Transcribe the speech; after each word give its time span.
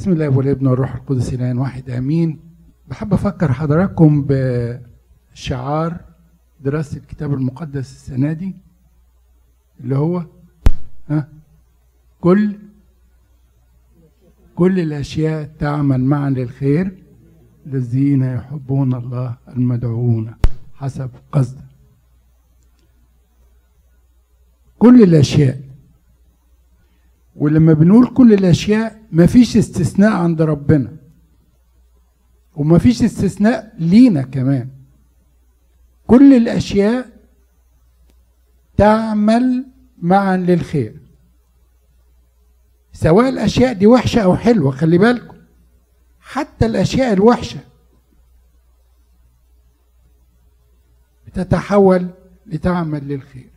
بسم 0.00 0.12
الله 0.12 0.28
والابن 0.28 0.66
والروح 0.66 0.94
القدس 0.94 1.34
الان 1.34 1.58
واحد 1.58 1.90
آمين. 1.90 2.38
بحب 2.88 3.12
أفكر 3.14 3.52
حضراتكم 3.52 4.26
بشعار 4.28 6.00
دراسة 6.60 6.96
الكتاب 6.96 7.34
المقدس 7.34 7.92
السنة 7.92 8.32
دي 8.32 8.56
اللي 9.80 9.96
هو 9.96 10.26
ها 11.08 11.28
كل 12.20 12.58
كل 14.56 14.80
الأشياء 14.80 15.50
تعمل 15.58 16.00
معا 16.04 16.30
للخير 16.30 17.02
الذين 17.66 18.22
يحبون 18.22 18.94
الله 18.94 19.36
المدعوون 19.48 20.34
حسب 20.74 21.10
قصده 21.32 21.64
كل 24.78 25.02
الأشياء 25.02 25.60
ولما 27.36 27.72
بنقول 27.72 28.06
كل 28.14 28.32
الأشياء 28.32 29.02
مفيش 29.12 29.56
استثناء 29.56 30.12
عند 30.12 30.42
ربنا. 30.42 30.96
ومفيش 32.56 33.02
استثناء 33.02 33.74
لينا 33.78 34.22
كمان. 34.22 34.68
كل 36.06 36.34
الأشياء 36.34 37.10
تعمل 38.76 39.66
معا 39.98 40.36
للخير. 40.36 41.00
سواء 42.92 43.28
الأشياء 43.28 43.72
دي 43.72 43.86
وحشة 43.86 44.20
أو 44.20 44.36
حلوة 44.36 44.70
خلي 44.70 44.98
بالكم. 44.98 45.36
حتى 46.20 46.66
الأشياء 46.66 47.12
الوحشة 47.12 47.60
بتتحول 51.26 52.08
لتعمل 52.46 53.08
للخير. 53.08 53.49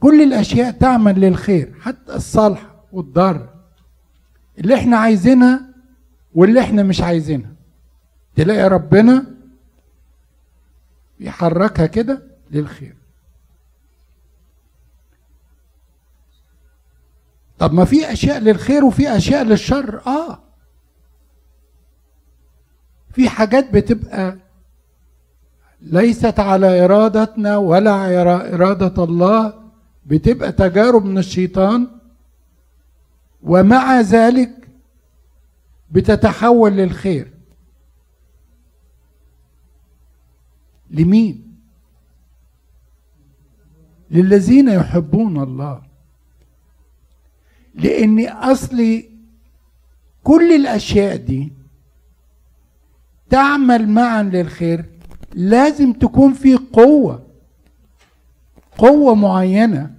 كل 0.00 0.22
الأشياء 0.22 0.70
تعمل 0.70 1.20
للخير 1.20 1.74
حتى 1.80 2.14
الصالحه 2.14 2.84
والضاره 2.92 3.54
اللي 4.58 4.74
إحنا 4.74 4.96
عايزينها 4.96 5.60
واللي 6.34 6.60
إحنا 6.60 6.82
مش 6.82 7.00
عايزينها. 7.00 7.50
تلاقي 8.36 8.68
ربنا 8.68 9.26
يحركها 11.20 11.86
كده 11.86 12.22
للخير. 12.50 12.94
طب 17.58 17.72
ما 17.74 17.84
في 17.84 18.12
أشياء 18.12 18.38
للخير 18.38 18.84
وفي 18.84 19.16
أشياء 19.16 19.42
للشر. 19.42 20.00
آه. 20.06 20.38
في 23.12 23.28
حاجات 23.28 23.70
بتبقى 23.74 24.36
ليست 25.80 26.40
على 26.40 26.84
إرادتنا 26.84 27.56
ولا 27.56 27.92
على 27.92 28.54
إرادة 28.54 29.04
الله. 29.04 29.67
بتبقى 30.08 30.52
تجارب 30.52 31.04
من 31.04 31.18
الشيطان 31.18 31.88
ومع 33.42 34.00
ذلك 34.00 34.68
بتتحول 35.90 36.72
للخير. 36.72 37.30
لمين؟ 40.90 41.56
للذين 44.10 44.68
يحبون 44.68 45.42
الله. 45.42 45.82
لأن 47.74 48.28
اصلي 48.28 49.10
كل 50.24 50.52
الأشياء 50.52 51.16
دي 51.16 51.52
تعمل 53.30 53.88
معا 53.88 54.22
للخير 54.22 54.84
لازم 55.32 55.92
تكون 55.92 56.32
في 56.32 56.56
قوة 56.56 57.26
قوة 58.78 59.14
معينة. 59.14 59.97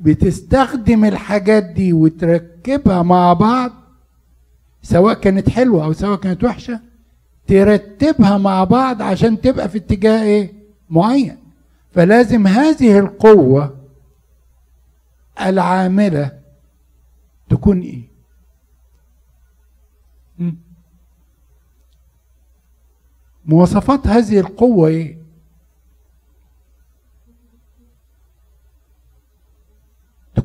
بتستخدم 0.00 1.04
الحاجات 1.04 1.62
دي 1.64 1.92
وتركبها 1.92 3.02
مع 3.02 3.32
بعض 3.32 3.72
سواء 4.82 5.14
كانت 5.14 5.48
حلوة 5.48 5.84
أو 5.84 5.92
سواء 5.92 6.18
كانت 6.18 6.44
وحشة 6.44 6.80
ترتبها 7.46 8.38
مع 8.38 8.64
بعض 8.64 9.02
عشان 9.02 9.40
تبقى 9.40 9.68
في 9.68 9.78
اتجاه 9.78 10.22
إيه؟ 10.22 10.52
معين. 10.90 11.36
فلازم 11.92 12.46
هذه 12.46 12.98
القوة 12.98 13.76
العاملة 15.40 16.38
تكون 17.48 17.80
إيه? 17.80 18.08
مواصفات 23.46 24.06
هذه 24.06 24.40
القوة 24.40 24.88
إيه؟ 24.88 25.17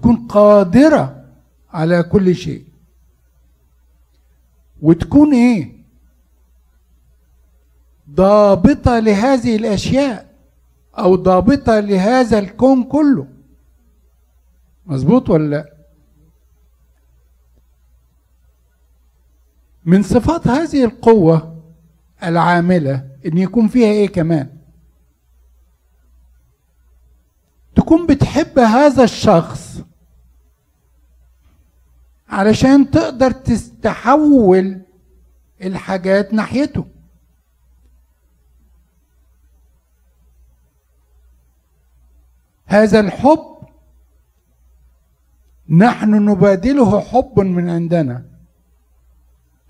تكون 0.04 0.28
قادرة 0.28 1.26
على 1.74 2.04
كل 2.04 2.36
شيء. 2.36 2.66
وتكون 4.82 5.34
إيه؟ 5.34 5.72
ضابطة 8.10 9.00
لهذه 9.00 9.56
الأشياء 9.56 10.34
أو 10.98 11.16
ضابطة 11.16 11.80
لهذا 11.80 12.40
الكون 12.40 12.84
كله. 12.84 13.28
مظبوط 14.86 15.30
ولا 15.30 15.48
لا؟ 15.50 15.74
من 19.86 20.04
صفات 20.04 20.48
هذه 20.48 20.84
القوة 20.86 21.64
العاملة 22.24 23.10
إن 23.26 23.38
يكون 23.38 23.68
فيها 23.68 23.88
إيه 23.88 24.08
كمان؟ 24.08 24.50
تكون 27.76 28.08
بتحب 28.08 28.60
هذا 28.60 29.04
الشخص 29.04 29.84
علشان 32.34 32.92
تقدر 32.92 33.32
تستحول 33.32 34.82
الحاجات 35.64 36.34
ناحيته. 36.34 36.86
هذا 42.66 43.00
الحب 43.00 43.54
نحن 45.70 46.30
نبادله 46.30 47.00
حب 47.00 47.40
من 47.40 47.70
عندنا. 47.70 48.26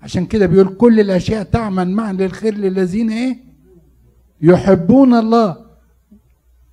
عشان 0.02 0.26
كده 0.26 0.46
بيقول 0.46 0.76
كل 0.76 1.00
الأشياء 1.00 1.42
تعمل 1.42 1.90
معا 1.90 2.12
للخير 2.12 2.54
للذين 2.54 3.10
إيه؟ 3.10 3.38
يحبون 4.40 5.14
الله. 5.14 5.66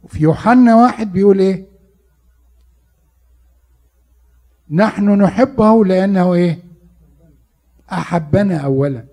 وفي 0.03 0.23
يوحنا 0.23 0.75
واحد 0.75 1.11
بيقول 1.11 1.39
إيه؟ 1.39 1.70
نحن 4.71 5.21
نحبه 5.21 5.85
لأنه 5.85 6.33
إيه؟ 6.33 6.59
أحبنا 7.91 8.57
اولا. 8.57 9.03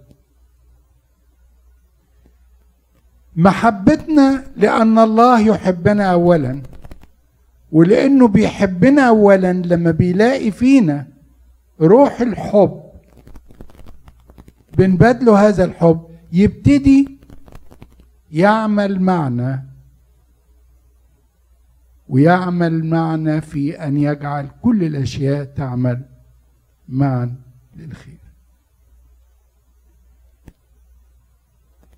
محبتنا 3.37 4.45
لأن 4.57 4.99
الله 4.99 5.41
يحبنا 5.41 6.13
اولا 6.13 6.63
ولأنه 7.73 8.29
بيحبنا 8.29 9.03
اولا 9.09 9.53
لما 9.53 9.91
بيلاقي 9.91 10.51
فينا 10.51 11.07
روح 11.81 12.21
الحب. 12.21 12.81
بنبادله 14.79 15.49
هذا 15.49 15.65
الحب 15.65 16.01
يبتدي 16.33 17.19
يعمل 18.33 19.01
معنا 19.01 19.68
ويعمل 22.09 22.85
معنا 22.85 23.41
في 23.41 23.85
أن 23.85 23.97
يجعل 23.97 24.49
كل 24.63 24.85
الأشياء 24.85 25.45
تعمل 25.45 26.05
معا 26.89 27.37
للخير. 27.77 28.19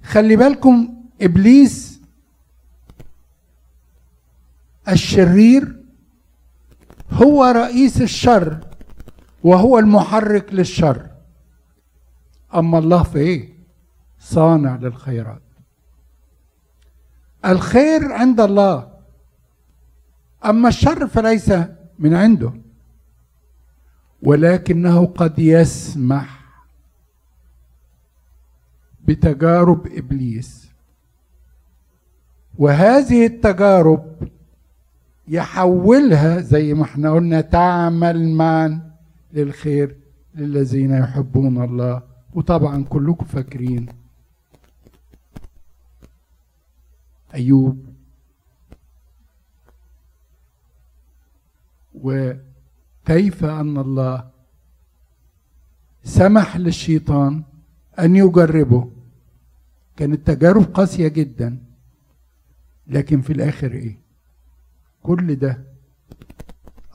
خلي 0.03 0.37
بالكم 0.37 0.95
إبليس 1.23 2.01
الشرير 4.89 5.77
هو 7.11 7.45
رئيس 7.45 8.03
الشر 8.03 8.67
وهو 9.43 9.79
المحرك 9.79 10.55
للشر. 10.55 11.11
أما 12.55 12.79
الله 12.79 13.03
في 13.03 13.19
إيه 13.19 13.53
صانع 14.19 14.77
للخيرات. 14.77 15.43
الخير 17.45 18.13
عند 18.13 18.41
الله. 18.41 18.90
أما 20.45 20.69
الشر 20.69 21.07
فليس 21.07 21.53
من 21.99 22.15
عنده. 22.15 22.53
ولكنه 24.23 25.07
قد 25.07 25.39
يسمح 25.39 26.41
بتجارب 29.05 29.87
إبليس. 29.87 30.71
وهذه 32.59 33.27
التجارب 33.27 34.29
يحولها 35.29 36.41
زي 36.41 36.75
ما 36.75 36.83
إحنا 36.83 37.11
قلنا 37.13 37.41
تعمل 37.41 38.29
معا 38.29 38.91
للخير 39.33 39.97
للذين 40.35 40.91
يحبون 40.91 41.65
الله. 41.65 42.03
وطبعا 42.35 42.85
كلكم 42.85 43.25
فاكرين. 43.25 43.87
أيوب 47.35 47.90
وكيف 52.03 53.45
أن 53.45 53.79
الله 53.79 54.31
سمح 56.05 56.57
للشيطان 56.57 57.43
أن 57.99 58.17
يجربه؟ 58.17 58.91
كانت 59.97 60.27
تجارب 60.31 60.63
قاسية 60.63 61.09
جدا. 61.09 61.59
لكن 62.87 63.21
في 63.21 63.33
الآخر 63.33 63.73
إيه؟ 63.73 63.99
كل 65.03 65.35
ده 65.37 65.59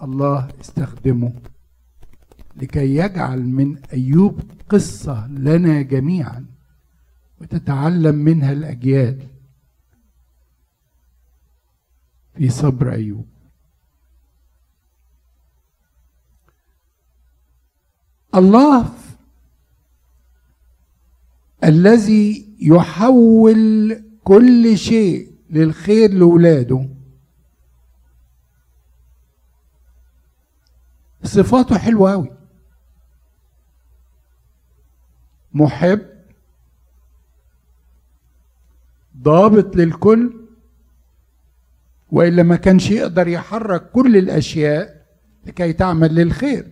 الله 0.02 0.48
استخدمه 0.62 1.34
لكي 2.56 2.96
يجعل 2.96 3.44
من 3.44 3.78
أيوب 3.78 4.40
قصة 4.70 5.28
لنا 5.28 5.82
جميعا 5.82 6.46
وتتعلم 7.42 8.16
منها 8.16 8.52
الأجيال 8.52 9.20
في 12.38 12.50
صبر 12.50 12.92
أيوب. 12.94 13.26
الله 18.36 18.94
الذي 21.64 22.56
يحول 22.60 24.04
كل 24.24 24.78
شيء 24.78 25.32
للخير 25.50 26.12
لاولاده 26.12 26.90
صفاته 31.24 31.78
حلوة 31.78 32.12
قوي 32.12 32.32
محب 35.54 36.02
ضابط 39.18 39.76
للكل 39.76 40.34
وإلا 42.12 42.44
ما 42.44 42.56
كانش 42.56 42.92
يقدر 42.92 43.28
يحرك 43.28 43.92
كل 43.92 44.18
الأشياء 44.18 45.06
لكي 45.46 45.74
تعمل 45.74 46.16
للخير. 46.16 46.72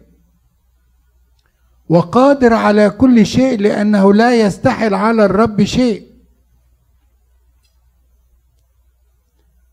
وقادر 1.89 2.53
على 2.53 2.89
كل 2.89 3.25
شيء 3.25 3.59
لأنه 3.59 4.13
لا 4.13 4.35
يستحل 4.35 4.93
على 4.93 5.25
الرب 5.25 5.63
شيء. 5.63 6.11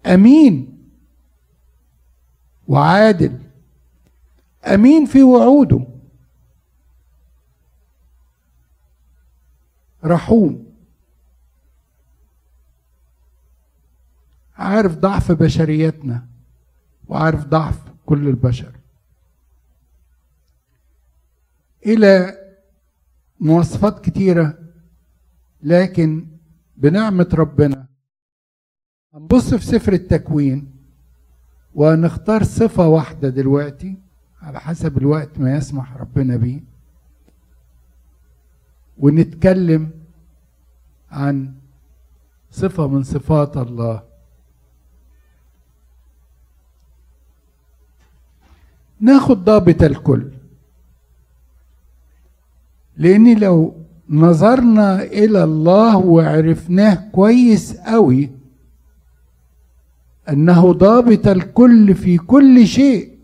أمين 0.07 0.79
وعادل. 2.69 3.39
أمين 4.67 5.07
في 5.07 5.23
وعوده. 5.23 5.87
رحوم. 10.05 10.67
عارف 14.57 14.95
ضعف 14.95 15.33
بشريتنا 15.33 16.27
وعارف 17.09 17.45
ضعف 17.45 17.79
كل 18.07 18.29
البشر. 18.29 18.80
إلى 21.87 22.37
مواصفات 23.41 24.05
كتيرة 24.05 24.59
لكن 25.63 26.27
بنعمة 26.77 27.29
ربنا 27.35 27.87
هنبص 29.15 29.55
في 29.55 29.65
سفر 29.67 29.93
التكوين 29.93 30.73
ونختار 31.75 32.43
صفة 32.43 32.89
واحدة 32.89 33.29
دلوقتي 33.29 33.99
على 34.43 34.61
حسب 34.61 34.99
الوقت 34.99 35.39
ما 35.39 35.57
يسمح 35.57 35.97
ربنا 35.97 36.37
بيه 36.37 36.61
ونتكلم 38.99 39.91
عن 41.11 41.55
صفة 42.51 42.89
من 42.89 43.03
صفات 43.03 43.57
الله. 43.57 44.03
ناخد 49.01 49.45
ضابط 49.45 49.83
الكل. 49.83 50.31
لأن 52.97 53.39
لو 53.39 53.75
نظرنا 54.09 55.03
إلى 55.03 55.45
الله 55.45 55.97
وعرفناه 55.97 56.95
كويس 57.13 57.77
قوي 57.77 58.31
أنه 60.29 60.73
ضابط 60.73 61.27
الكل 61.29 61.95
في 61.95 62.19
كل 62.19 62.67
شيء 62.67 63.19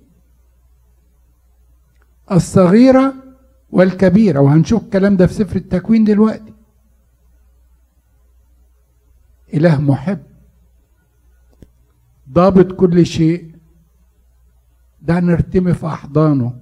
الصغيرة 2.33 3.15
والكبيرة 3.71 4.41
وهنشوف 4.41 4.83
الكلام 4.85 5.17
ده 5.17 5.27
في 5.27 5.35
سفر 5.35 5.57
التكوين 5.57 6.05
دلوقتي. 6.05 6.53
إله 9.55 9.81
محب 9.81 10.19
ضابط 12.33 12.73
كل 12.73 13.07
شيء 13.07 13.55
ده 15.03 15.21
نرتمي 15.21 15.75
في 15.75 15.87
أحضانه 15.87 16.59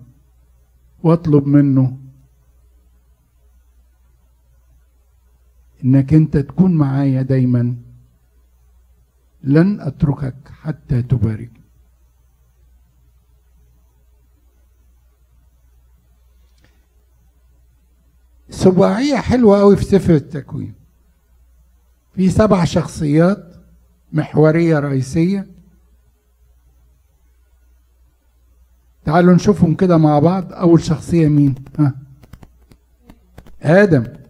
واطلب 1.03 1.47
منه 1.47 1.97
إنك 5.85 6.15
أنت 6.15 6.37
تكون 6.37 6.75
معايا 6.75 7.23
دايما. 7.23 7.77
لن 9.43 9.81
أتركك 9.81 10.35
حتى 10.63 11.03
تبارك. 11.03 11.51
سباعية 18.51 19.17
حلوة 19.17 19.61
قوي 19.61 19.77
في 19.77 19.85
سفر 19.85 20.15
التكوين. 20.15 20.75
في 22.15 22.31
سبع 22.31 22.65
شخصيات 22.65 23.55
محورية 24.13 24.79
رئيسية. 24.79 25.47
تعالوا 29.05 29.35
نشوفهم 29.35 29.75
كده 29.75 29.97
مع 29.97 30.19
بعض. 30.19 30.53
أول 30.53 30.83
شخصية 30.83 31.29
مين؟ 31.29 31.55
ها. 31.79 31.95
آدم. 33.63 34.24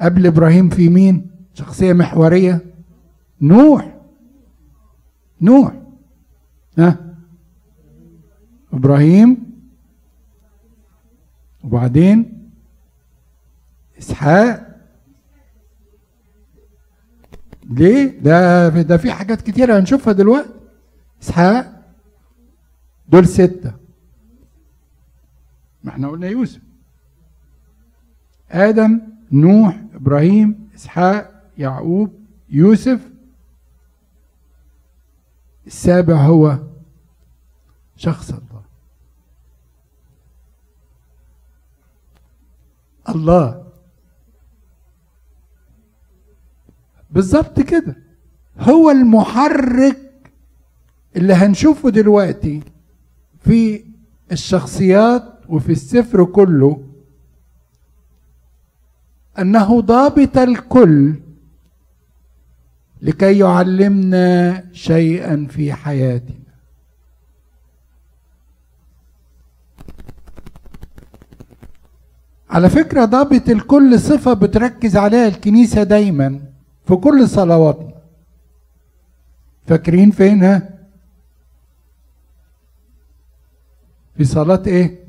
قبل 0.00 0.26
إبراهيم 0.26 0.68
في 0.68 0.88
مين؟ 0.88 1.30
شخصية 1.54 1.92
محورية. 1.92 2.60
نوح. 3.40 3.96
نوح. 5.40 5.72
ها؟ 6.78 7.14
إبراهيم. 8.72 9.48
وبعدين؟ 11.64 12.50
إسحاق. 13.98 14.68
ليه؟ 17.70 18.20
ده 18.20 18.68
ده 18.68 18.96
في 18.96 19.12
حاجات 19.12 19.42
كتيرة 19.42 19.78
هنشوفها 19.78 20.12
دلوقتي. 20.12 20.50
إسحاق. 21.22 21.92
دول 23.08 23.26
ستة. 23.28 23.72
ما 25.84 25.90
إحنا 25.90 26.08
قلنا 26.08 26.26
يوسف. 26.26 26.60
آدم 28.50 29.00
نوح 29.32 29.80
إبراهيم 29.98 30.68
إسحاق 30.74 31.42
يعقوب 31.58 32.12
يوسف. 32.50 33.00
السابع 35.66 36.14
هو 36.14 36.58
شخص 37.96 38.30
الله. 38.30 38.62
الله. 43.08 43.64
بالظبط 47.10 47.60
كده. 47.60 47.96
هو 48.58 48.90
المحرك 48.90 49.98
اللي 51.16 51.34
هنشوفه 51.34 51.90
دلوقتي 51.90 52.62
في 53.40 53.84
الشخصيات 54.32 55.22
وفي 55.48 55.72
السفر 55.72 56.24
كله 56.24 56.87
أنه 59.40 59.80
ضابط 59.80 60.38
الكل 60.38 61.14
لكي 63.02 63.38
يعلمنا 63.38 64.64
شيئا 64.72 65.46
في 65.50 65.72
حياتنا. 65.72 66.38
على 72.50 72.70
فكرة 72.70 73.04
ضابط 73.04 73.48
الكل 73.48 74.00
صفة 74.00 74.32
بتركز 74.32 74.96
عليها 74.96 75.28
الكنيسة 75.28 75.82
دايما 75.82 76.40
في 76.86 76.96
كل 76.96 77.28
صلواتنا. 77.28 77.92
فاكرين 79.66 80.10
فين 80.10 80.44
ها 80.44 80.78
في 84.16 84.24
صلاة 84.24 84.62
إيه؟ 84.66 85.04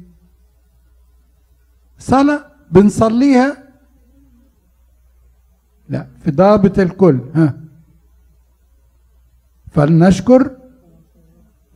صلاة 2.00 2.46
بنصليها 2.72 3.69
لا 5.90 6.08
في 6.24 6.32
ضابط 6.32 6.80
الكل 6.80 7.20
ها. 7.36 7.58
فلنشكر 9.72 10.52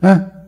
ها. 0.02 0.46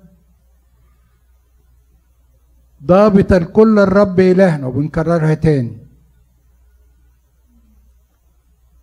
ضابط 2.85 3.32
الكل 3.32 3.78
الرب 3.78 4.20
إلهنا 4.20 4.66
وبنكررها 4.66 5.35
تاني. 5.35 5.78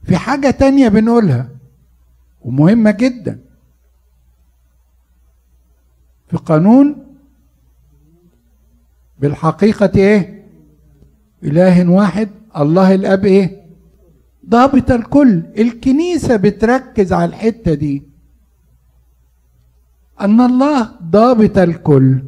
في 0.03 0.17
حاجة 0.17 0.49
تانية 0.51 0.87
بنقولها 0.89 1.49
ومهمة 2.41 2.91
جدا. 2.91 3.39
في 6.27 6.37
قانون 6.37 7.15
بالحقيقة 9.19 9.91
إيه؟ 9.95 10.43
إله 11.43 11.89
واحد 11.89 12.29
الله 12.57 12.95
الأب 12.95 13.25
إيه؟ 13.25 13.62
ضابط 14.49 14.91
الكل. 14.91 15.43
الكنيسة 15.57 16.35
بتركز 16.35 17.13
على 17.13 17.25
الحتة 17.25 17.73
دي. 17.73 18.03
أن 20.21 20.41
الله 20.41 20.91
ضابط 21.03 21.57
الكل. 21.57 22.23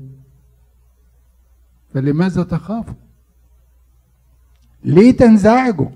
فلماذا 1.93 2.43
تخافوا؟ 2.43 2.93
ليه 4.83 5.11
تنزعجوا؟ 5.11 5.89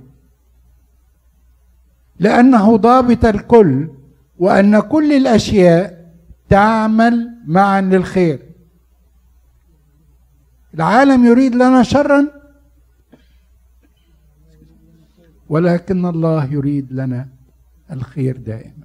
لأنه 2.20 2.78
ضابط 2.78 3.26
الكل 3.26 3.90
وأن 4.40 4.80
كل 4.80 5.14
الأشياء 5.14 6.12
تعمل 6.50 7.36
معا 7.48 7.82
للخير. 7.82 8.40
العالم 10.74 11.26
يريد 11.26 11.56
لنا 11.56 11.84
شرا 11.84 12.39
ولكن 15.50 16.06
الله 16.06 16.46
يريد 16.54 16.94
لنا 16.94 17.28
الخير 17.92 18.38
دائما 18.38 18.84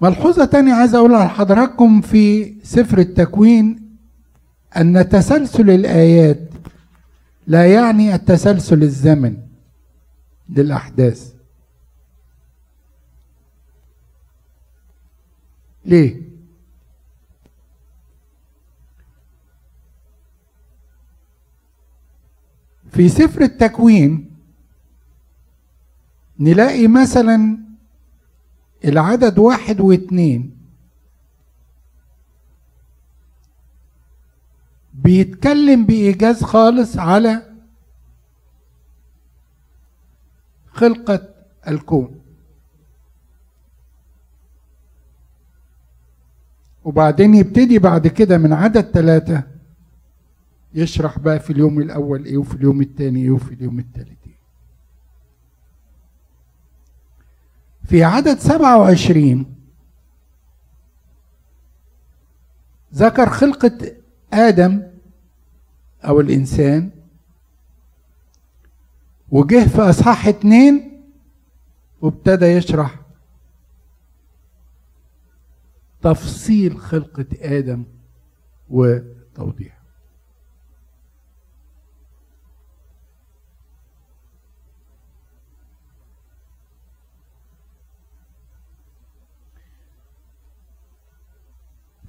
ملحوظة 0.00 0.44
تانية 0.44 0.74
عايز 0.74 0.94
أقولها 0.94 1.24
لحضراتكم 1.24 2.00
في 2.00 2.54
سفر 2.64 2.98
التكوين 2.98 3.96
أن 4.76 5.08
تسلسل 5.08 5.70
الآيات 5.70 6.38
لا 7.46 7.72
يعني 7.72 8.14
التسلسل 8.14 8.82
الزمني 8.82 9.38
للأحداث 10.48 11.32
ليه؟ 15.84 16.31
في 22.92 23.08
سفر 23.08 23.40
التكوين 23.42 24.30
نلاقي 26.40 26.88
مثلا 26.88 27.58
العدد 28.84 29.38
واحد 29.38 29.80
واثنين 29.80 30.56
بيتكلم 34.94 35.86
بإيجاز 35.86 36.42
خالص 36.42 36.96
على 36.98 37.52
خلقة 40.70 41.28
الكون. 41.68 42.20
وبعدين 46.84 47.34
يبتدي 47.34 47.78
بعد 47.78 48.06
كده 48.06 48.38
من 48.38 48.52
عدد 48.52 48.80
ثلاثة 48.80 49.51
يشرح 50.74 51.18
بقى 51.18 51.40
في 51.40 51.50
اليوم 51.52 51.78
الأول 51.80 52.24
إيه 52.24 52.36
وفي 52.36 52.54
اليوم 52.54 52.80
الثاني 52.80 53.22
إيه 53.22 53.30
وفي 53.30 53.54
اليوم 53.54 53.78
الثالث 53.78 54.26
إيه. 54.26 54.38
في 57.84 58.04
عدد 58.04 58.38
سبعة 58.38 58.78
وعشرين 58.78 59.54
ذكر 62.94 63.30
خلقة 63.30 63.78
آدم 64.32 64.82
أو 66.04 66.20
الإنسان 66.20 66.90
وجه 69.30 69.68
في 69.68 69.78
أصحاح 69.82 70.26
اتنين 70.28 71.02
وابتدى 72.00 72.46
يشرح 72.46 73.00
تفصيل 76.02 76.78
خلقة 76.78 77.26
آدم 77.40 77.84
وتوضيح 78.70 79.81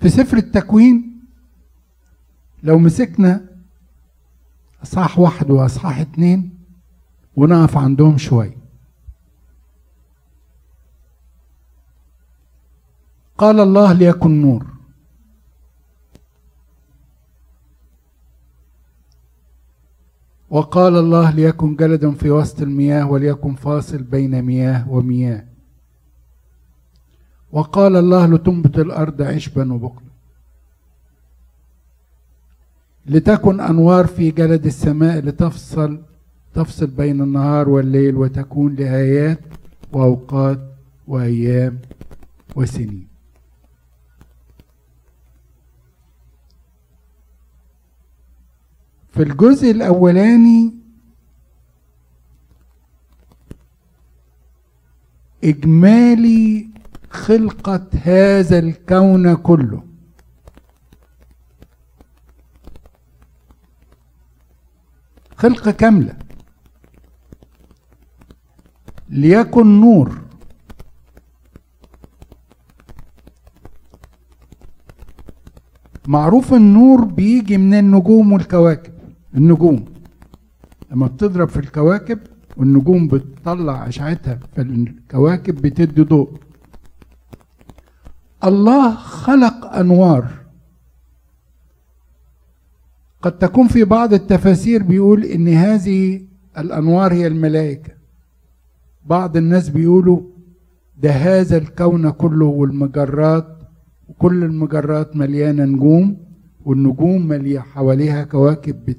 في 0.04 0.10
سفر 0.10 0.38
التكوين 0.38 1.22
لو 2.64 2.80
مسكنا 2.80 3.46
أصحاح 4.84 5.20
واحد 5.20 5.52
وأصحاح 5.52 6.00
اتنين 6.00 6.60
ونقف 7.36 7.78
عندهم 7.78 8.18
شوية 8.18 8.58
قال 13.38 13.60
الله 13.60 13.94
ليكن 13.94 14.42
نور. 14.42 14.66
وقال 20.50 20.96
الله 20.98 21.32
ليكن 21.32 21.76
جلدا 21.76 22.12
في 22.12 22.30
وسط 22.30 22.62
المياه 22.62 23.12
وليكن 23.12 23.56
فاصل 23.56 24.04
بين 24.04 24.42
مياه 24.42 24.90
ومياه. 24.90 25.53
وقال 27.54 27.96
الله 27.96 28.26
لتنبت 28.26 28.80
الأرض 28.80 29.22
عشبا 29.22 29.74
وبقلا 29.74 30.14
لتكن 33.06 33.60
أنوار 33.60 34.08
في 34.08 34.32
جلد 34.32 34.66
السماء 34.66 35.20
لتفصل 35.20 36.02
تفصل 36.54 36.88
بين 36.88 37.22
النهار 37.22 37.70
والليل 37.70 38.16
وتكون 38.16 38.76
لآيات 38.76 39.40
وأوقات 39.92 40.60
وأيام 41.08 41.80
وسنين. 42.56 43.08
في 49.14 49.24
الجزء 49.24 49.72
الأولاني 49.72 50.74
إجمالي 55.44 56.73
خلقة 57.14 57.88
هذا 58.02 58.60
الكون 58.60 59.36
كله. 59.36 59.84
خلقة 65.36 65.72
كاملة. 65.72 66.16
ليكن 69.10 69.82
نور. 69.82 70.22
معروف 76.08 76.54
النور 76.54 77.06
بيجي 77.06 77.58
من 77.58 77.74
النجوم 77.74 78.34
والكواكب. 78.34 78.94
النجوم. 79.36 79.86
لما 80.92 81.08
بتضرب 81.08 81.50
في 81.50 81.58
الكواكب 81.60 82.20
والنجوم 82.58 83.08
بتطلع 83.08 83.88
أشعتها 83.88 84.40
في 84.56 84.62
الكواكب 84.62 85.56
بتدي 85.62 86.02
ضوء. 86.02 86.43
الله 88.46 88.96
خلق 88.96 89.66
أنوار. 89.66 90.28
قد 93.22 93.38
تكون 93.38 93.68
في 93.68 93.84
بعض 93.84 94.14
التفاسير 94.14 94.84
بيقول 94.84 95.24
إن 95.24 95.48
هذه 95.48 96.22
الأنوار 96.58 97.14
هي 97.14 97.28
الملائكة. 97.28 97.94
بعض 99.06 99.38
الناس 99.38 99.70
بيقولوا 99.70 100.22
ده 101.02 101.12
هذا 101.12 101.58
الكون 101.58 102.10
كله 102.10 102.46
والمجرات 102.46 103.48
وكل 104.10 104.44
المجرات 104.44 105.16
مليانة 105.16 105.66
نجوم 105.66 106.18
والنجوم 106.66 107.28
مليانه 107.28 107.66
حواليها 107.66 108.24
كواكب 108.24 108.96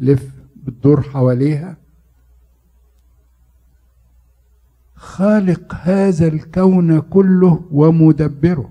بتلف 0.00 0.32
بتدور 0.64 1.02
حواليها. 1.02 1.76
خالق 5.08 5.74
هذا 5.74 6.26
الكون 6.26 7.00
كله 7.00 7.64
ومدبره. 7.70 8.70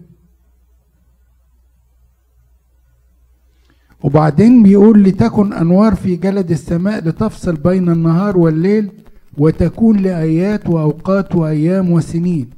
وبعدين 4.03 4.63
بيقول 4.63 5.03
لتكن 5.03 5.53
أنوار 5.53 5.95
في 5.95 6.15
جلد 6.15 6.51
السماء 6.51 7.03
لتفصل 7.03 7.55
بين 7.55 7.89
النهار 7.89 8.37
والليل 8.37 8.91
وتكون 9.37 9.97
لآيات 9.97 10.69
وأوقات 10.69 11.35
وأيام 11.35 11.91
وسنين. 11.91 12.49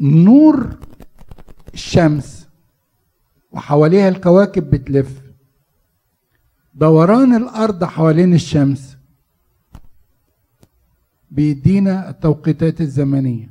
نور 0.00 0.76
الشمس 1.74 2.48
وحواليها 3.52 4.08
الكواكب 4.08 4.70
بتلف. 4.70 5.23
دوران 6.74 7.34
الأرض 7.34 7.84
حوالين 7.84 8.34
الشمس 8.34 8.96
بيدينا 11.30 12.10
التوقيتات 12.10 12.80
الزمنية. 12.80 13.50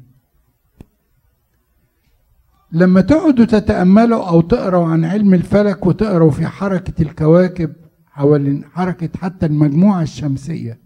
لما 2.72 3.02
تقعدوا 3.02 3.46
تتأملوا 3.46 4.28
أو 4.30 4.42
تقروا 4.42 4.86
عن 4.88 5.06
علم 5.06 5.34
الفلك 5.34 5.86
وتقروا 5.86 6.32
في 6.32 6.48
حركة 6.48 7.02
الكواكب 7.02 7.74
حوالين 8.12 8.64
حركة 8.66 9.10
حتى 9.18 9.46
المجموعة 9.46 10.02
الشمسية 10.02 10.80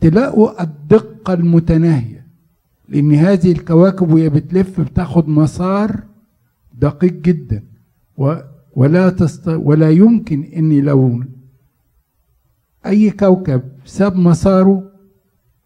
تلاقوا 0.00 0.62
الدقة 0.62 1.32
المتناهية 1.34 2.26
لأن 2.88 3.12
هذه 3.14 3.52
الكواكب 3.52 4.12
وهي 4.12 4.28
بتلف 4.28 4.80
بتاخد 4.80 5.28
مسار 5.28 6.00
دقيق 6.74 7.12
جدا 7.12 7.64
ولا 8.76 9.10
تست... 9.10 9.48
ولا 9.48 9.90
يمكن 9.90 10.42
إني 10.42 10.80
لو 10.80 11.22
أي 12.86 13.10
كوكب 13.10 13.62
ساب 13.84 14.16
مساره 14.16 14.92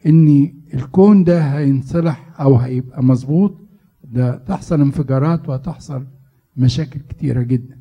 ان 0.06 0.54
الكون 0.74 1.24
ده 1.24 1.40
هينصلح 1.40 2.40
أو 2.40 2.56
هيبقى 2.56 3.02
مظبوط 3.04 3.54
ده 4.04 4.36
تحصل 4.36 4.80
انفجارات 4.80 5.48
وتحصل 5.48 6.06
مشاكل 6.56 7.00
كتيرة 7.00 7.42
جدا. 7.42 7.80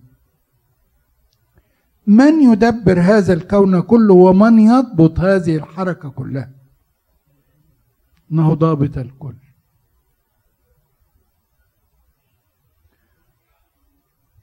من 2.08 2.42
يدبر 2.52 3.00
هذا 3.00 3.34
الكون 3.34 3.82
كله 3.82 4.14
ومن 4.14 4.60
يضبط 4.60 5.20
هذه 5.20 5.56
الحركة 5.56 6.10
كلها؟ 6.10 6.52
انه 8.32 8.54
ضابط 8.54 8.98
الكل. 8.98 9.36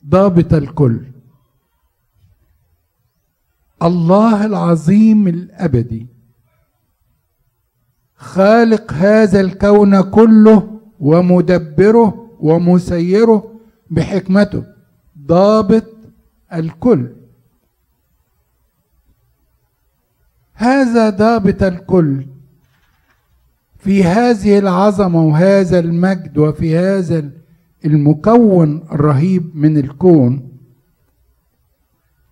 ضابط 0.06 0.54
الكل. 0.54 1.00
الله 3.82 4.46
العظيم 4.46 5.28
الأبدي. 5.28 6.06
خالق 8.16 8.92
هذا 8.92 9.40
الكون 9.40 10.00
كله 10.00 10.80
ومدبره 11.00 12.36
ومسيره 12.40 13.54
بحكمته. 13.90 14.64
ضابط 15.26 15.84
الكل. 16.52 17.12
هذا 20.54 21.10
ضابط 21.10 21.62
الكل 21.62 22.26
في 23.78 24.04
هذه 24.04 24.58
العظمة 24.58 25.24
وهذا 25.24 25.78
المجد 25.78 26.38
وفي 26.38 26.76
هذا 26.78 27.30
المكون 27.84 28.84
الرهيب 28.92 29.56
من 29.56 29.78
الكون. 29.78 30.50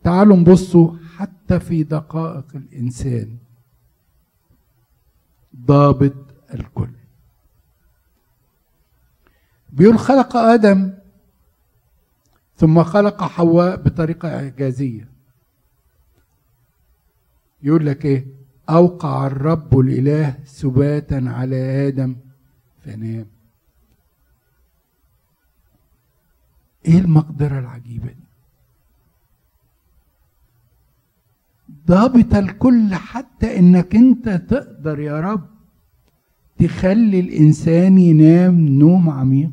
تعالوا 0.04 0.36
نبصوا 0.36 0.90
حتى 1.48 1.60
في 1.60 1.82
دقائق 1.82 2.56
الإنسان 2.56 3.38
ضابط 5.56 6.14
الكل. 6.54 6.90
بيقول 9.72 9.98
خلق 9.98 10.36
آدم 10.36 10.94
ثم 12.56 12.82
خلق 12.82 13.22
حواء 13.22 13.76
بطريقة 13.76 14.28
إعجازية. 14.34 15.08
يقول 17.62 17.86
لك 17.86 18.04
إيه؟ 18.04 18.26
أوقع 18.70 19.26
الرب 19.26 19.78
الإله 19.78 20.36
سباتا 20.44 21.24
على 21.26 21.88
آدم 21.88 22.16
فنام. 22.84 23.26
إيه 26.86 26.98
المقدرة 26.98 27.58
العجيبة 27.58 28.06
دي؟ 28.12 28.27
ضابط 31.88 32.34
الكل 32.34 32.94
حتى 32.94 33.58
إنك 33.58 33.94
أنت 33.94 34.28
تقدر 34.28 35.00
يا 35.00 35.20
رب 35.20 35.48
تخلي 36.58 37.20
الإنسان 37.20 37.98
ينام 37.98 38.60
نوم 38.68 39.10
عميق. 39.10 39.50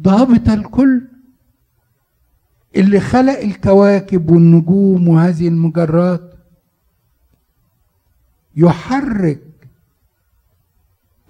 ضابط 0.00 0.48
الكل 0.48 1.08
اللي 2.76 3.00
خلق 3.00 3.38
الكواكب 3.38 4.30
والنجوم 4.30 5.08
وهذه 5.08 5.48
المجرات 5.48 6.34
يحرك 8.56 9.45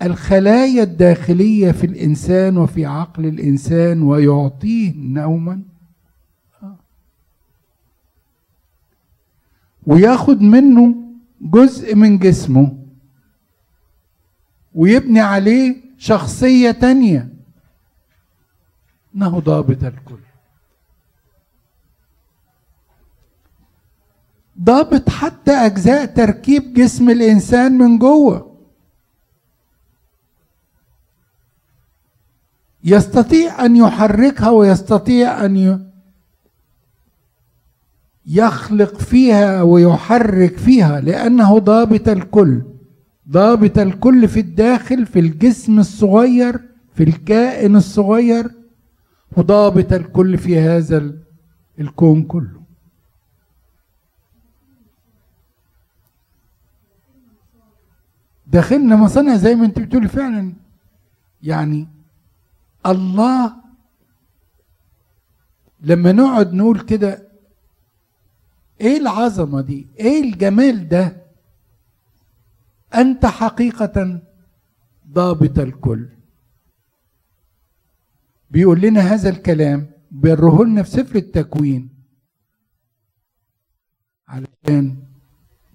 الخلايا 0.02 0.82
الداخلية 0.82 1.72
في 1.72 1.86
الإنسان 1.86 2.56
وفي 2.56 2.86
عقل 2.86 3.26
الإنسان 3.26 4.02
ويعطيه 4.02 4.94
نوما. 4.96 5.62
وياخد 9.86 10.40
منه 10.42 10.94
جزء 11.40 11.94
من 11.94 12.18
جسمه 12.18 12.78
ويبني 14.74 15.20
عليه 15.20 15.76
شخصية 15.98 16.70
تانية. 16.70 17.28
إنه 19.14 19.40
ضابط 19.40 19.84
الكل. 19.84 20.18
ضابط 24.60 25.08
حتى 25.10 25.52
أجزاء 25.52 26.06
تركيب 26.06 26.74
جسم 26.74 27.10
الإنسان 27.10 27.78
من 27.78 27.98
جوه. 27.98 28.55
يستطيع 32.86 33.64
أن 33.64 33.76
يحركها 33.76 34.50
ويستطيع 34.50 35.44
أن 35.44 35.86
يخلق 38.26 38.94
فيها 38.98 39.62
ويحرك 39.62 40.56
فيها 40.56 41.00
لأنه 41.00 41.58
ضابط 41.58 42.08
الكل. 42.08 42.62
ضابط 43.30 43.78
الكل 43.78 44.28
في 44.28 44.40
الداخل 44.40 45.06
في 45.06 45.18
الجسم 45.18 45.78
الصغير 45.78 46.60
في 46.94 47.02
الكائن 47.04 47.76
الصغير 47.76 48.50
وضابط 49.36 49.92
الكل 49.92 50.38
في 50.38 50.58
هذا 50.60 51.12
الكون 51.80 52.22
كله. 52.22 52.60
داخلنا 58.46 58.96
مصانع 58.96 59.36
زي 59.36 59.54
ما 59.54 59.64
انت 59.66 59.78
بتقولي 59.78 60.08
فعلا 60.08 60.52
يعني 61.42 61.95
الله 62.86 63.56
لما 65.80 66.12
نقعد 66.12 66.54
نقول 66.54 66.80
كده 66.80 67.28
إيه 68.80 68.96
العظمة 68.98 69.60
دي؟ 69.60 69.86
إيه 69.98 70.22
الجمال 70.22 70.88
ده؟ 70.88 71.26
أنت 72.94 73.26
حقيقة 73.26 74.20
ضابط 75.12 75.58
الكل. 75.58 76.08
بيقول 78.50 78.80
لنا 78.80 79.00
هذا 79.00 79.28
الكلام 79.28 79.90
بيره 80.10 80.64
لنا 80.64 80.82
في 80.82 80.90
سفر 80.90 81.16
التكوين. 81.16 81.88
علشان 84.28 84.96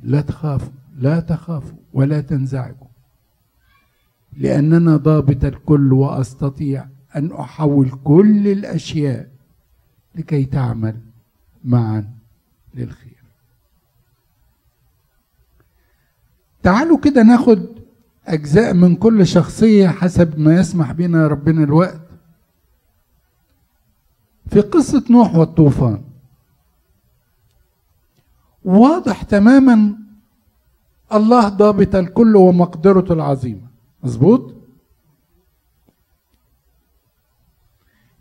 لا 0.04 0.22
تخافوا 0.22 0.74
لا 0.96 1.20
تخافوا 1.20 1.78
ولا 1.94 2.22
تنزعجوا. 2.22 2.88
لأننا 4.34 4.98
ضابط 4.98 5.44
الكل 5.44 5.94
وأستطيع 5.94 6.90
أن 7.16 7.32
أحول 7.32 7.92
كل 8.04 8.48
الأشياء 8.48 9.30
لكي 10.16 10.46
تعمل 10.46 11.00
معا 11.64 12.10
للخير. 12.74 13.24
تعالوا 16.64 16.98
كده 17.00 17.24
ناخد 17.24 17.66
أجزاء 18.28 18.74
من 18.74 18.96
كل 18.96 19.28
شخصية 19.28 19.88
حسب 19.88 20.40
ما 20.40 20.56
يسمح 20.56 20.92
بنا 20.92 21.28
ربنا 21.28 21.64
الوقت. 21.64 22.02
في 24.50 24.62
قصة 24.62 25.04
نوح 25.10 25.36
والطوفان 25.36 26.04
واضح 28.66 29.24
تماما 29.24 29.96
الله 31.14 31.50
ضابط 31.50 31.96
الكل 31.96 32.36
ومقدرته 32.36 33.14
العظيمة. 33.14 33.68
مظبوط؟ 34.04 34.56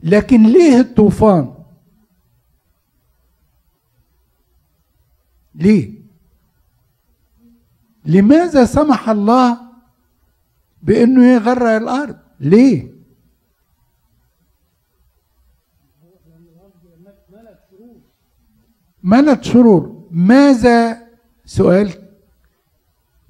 لكن 0.02 0.42
ليه 0.42 0.80
الطوفان؟ 0.80 1.54
ليه؟ 5.54 6.00
لماذا 8.04 8.64
سمح 8.64 9.08
الله 9.08 9.58
بأنه 10.82 11.26
يغرق 11.26 11.70
الأرض؟ 11.70 12.16
ليه؟ 12.40 12.90
ملت 19.02 19.44
شرور. 19.44 20.06
ماذا 20.10 20.98
سؤال؟ 21.44 21.90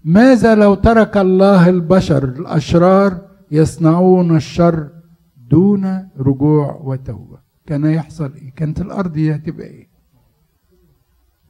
ماذا 0.04 0.54
لو 0.54 0.74
ترك 0.74 1.16
الله 1.16 1.68
البشر 1.68 2.24
الأشرار 2.24 3.28
يصنعون 3.50 4.36
الشر 4.36 4.88
دون 5.50 6.08
رجوع 6.18 6.80
وتوبة. 6.84 7.38
كان 7.66 7.84
يحصل 7.84 8.32
إيه؟ 8.34 8.52
كانت 8.54 8.80
الأرض 8.80 9.12
دي 9.12 9.34
هتبقى 9.34 9.66
إيه؟ 9.66 9.88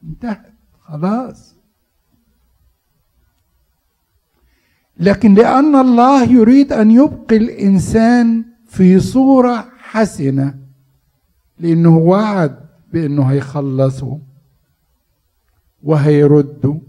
انتهت. 0.03 0.53
خلاص. 0.81 1.55
لكن 4.97 5.33
لأن 5.33 5.75
الله 5.75 6.23
يريد 6.23 6.73
أن 6.73 6.91
يبقي 6.91 7.37
الإنسان 7.37 8.45
في 8.67 8.99
صورة 8.99 9.69
حسنة 9.77 10.59
لأنه 11.59 11.97
وعد 11.97 12.65
بأنه 12.93 13.23
هيخلصه 13.31 14.19
وهيرده. 15.83 16.81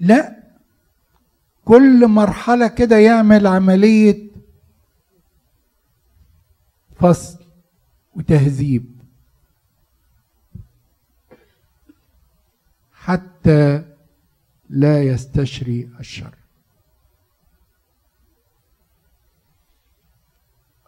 لا. 0.00 0.39
كل 1.70 2.06
مرحلة 2.06 2.66
كده 2.68 2.96
يعمل 2.96 3.46
عملية 3.46 4.30
فصل 7.00 7.38
وتهذيب. 8.14 9.00
حتى 12.92 13.84
لا 14.70 15.02
يستشري 15.02 15.90
الشر. 16.00 16.34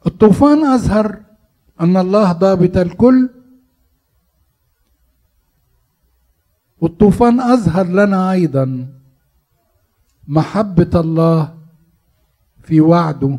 الطوفان 0.07 0.65
اظهر 0.65 1.23
أن 1.81 1.97
الله 1.97 2.33
ضابط 2.33 2.77
الكل. 2.77 3.31
والطوفان 6.81 7.41
اظهر 7.41 7.87
لنا 7.87 8.33
أيضا. 8.33 9.02
محبة 10.29 11.01
الله 11.01 11.59
في 12.63 12.81
وعده 12.81 13.39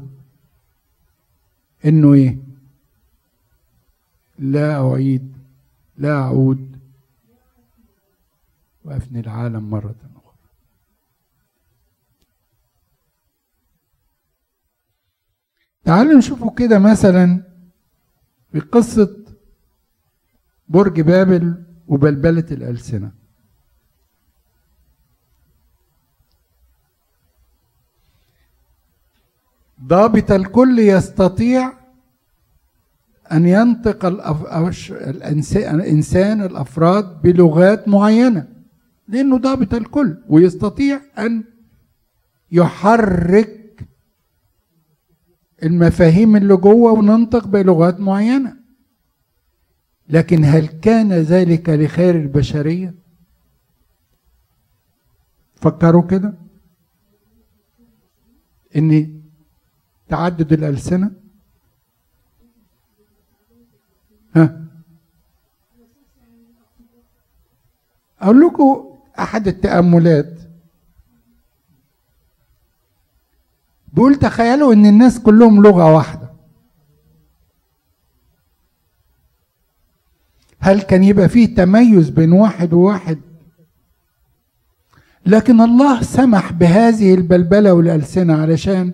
إنه 1.86 2.13
إيه؟ 2.13 2.38
لا 4.39 4.91
أعيد 4.91 5.34
لا 5.98 6.17
أعود 6.17 6.80
وأفني 8.84 9.19
العالم 9.19 9.69
مرة 9.69 9.96
أخرى. 10.15 10.34
تعالوا 15.84 16.17
نشوفوا 16.17 16.52
كده 16.52 16.80
مثلا 16.80 17.43
في 18.52 18.60
قصة 18.60 19.17
برج 20.69 21.02
بابل 21.02 21.63
وبلبلة 21.88 22.46
الألسنة. 22.52 23.23
ضابط 29.88 30.32
الكل 30.32 30.80
يستطيع 30.80 31.74
أن 33.32 33.46
ينطق 33.46 34.06
الإنسان 35.65 36.41
الأفراد 36.41 37.22
بلغات 37.22 37.88
معينة 37.88 38.48
لأنه 39.08 39.38
ضابط 39.38 39.74
الكل 39.74 40.17
ويستطيع 40.30 41.02
أن 41.19 41.43
يحرك 42.52 43.88
المفاهيم 45.63 46.36
اللي 46.36 46.56
جوه 46.56 46.91
وننطق 46.91 47.48
بلغات 47.48 48.00
معينة 48.00 48.56
لكن 50.10 50.46
هل 50.46 50.65
كان 50.67 51.13
ذلك 51.13 51.69
لخير 51.69 52.15
البشرية؟ 52.15 52.96
فكروا 55.56 56.02
كده 56.08 56.34
إن 58.76 59.23
تعدد 60.10 60.54
الألسنة؟ 60.54 61.12
ها؟ 64.36 64.60
أقول 68.22 68.42
لكم 68.42 68.86
أحد 69.20 69.48
التأملات. 69.48 70.34
بيقول 73.94 74.16
تخيلوا 74.16 74.74
إن 74.74 74.86
الناس 74.86 75.20
كلهم 75.20 75.63
لغة 75.63 75.94
واحدة. 75.96 76.30
هل 80.60 80.82
كان 80.82 81.04
يبقى 81.04 81.30
فيه 81.30 81.56
تميز 81.56 82.10
بين 82.10 82.32
واحد 82.34 82.74
وواحد؟ 82.74 83.20
لكن 85.26 85.62
الله 85.62 86.02
سمح 86.02 86.52
بهذه 86.52 87.13
البلبلة 87.13 87.74
والألسنة 87.74 88.42
علشان 88.42 88.94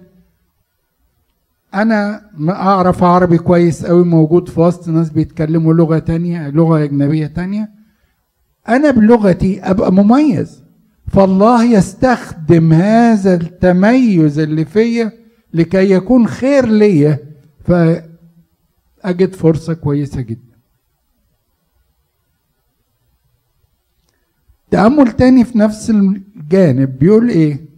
أنا 1.73 2.21
أعرف 2.49 3.03
عربي 3.03 3.38
كويس 3.38 3.86
قوي 3.86 4.05
موجود 4.05 4.49
في 4.49 4.60
وسط 4.60 4.88
ناس 4.89 5.10
بيتكلموا 5.10 5.73
لغة 5.73 5.99
تانية 5.99 6.49
لغة 6.49 6.84
أجنبية 6.84 7.27
تانية. 7.27 7.69
أنا 8.69 8.91
بلغتي 8.91 9.62
أبقى 9.62 9.93
مميز. 9.93 10.63
فالله 11.08 11.63
يستخدم 11.63 12.73
هذا 12.73 13.34
التميز 13.36 14.39
اللي 14.39 14.65
فيا 14.65 15.12
لكي 15.53 15.91
يكون 15.91 16.27
خير 16.27 16.65
ليا 16.65 17.19
فأجد 17.65 19.36
فرصة 19.36 19.73
كويسة 19.73 20.21
جدا. 20.21 20.49
تأمل 24.71 25.12
تاني 25.12 25.43
في 25.45 25.58
نفس 25.58 25.89
الجانب 25.89 26.99
بيقول 26.99 27.29
إيه؟ 27.29 27.68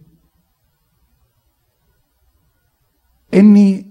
إني 3.34 3.86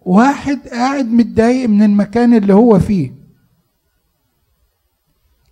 واحد 0.00 0.68
قاعد 0.68 1.06
متضايق 1.06 1.68
من 1.68 1.82
المكان 1.82 2.34
اللي 2.34 2.54
هو 2.54 2.78
فيه. 2.78 3.14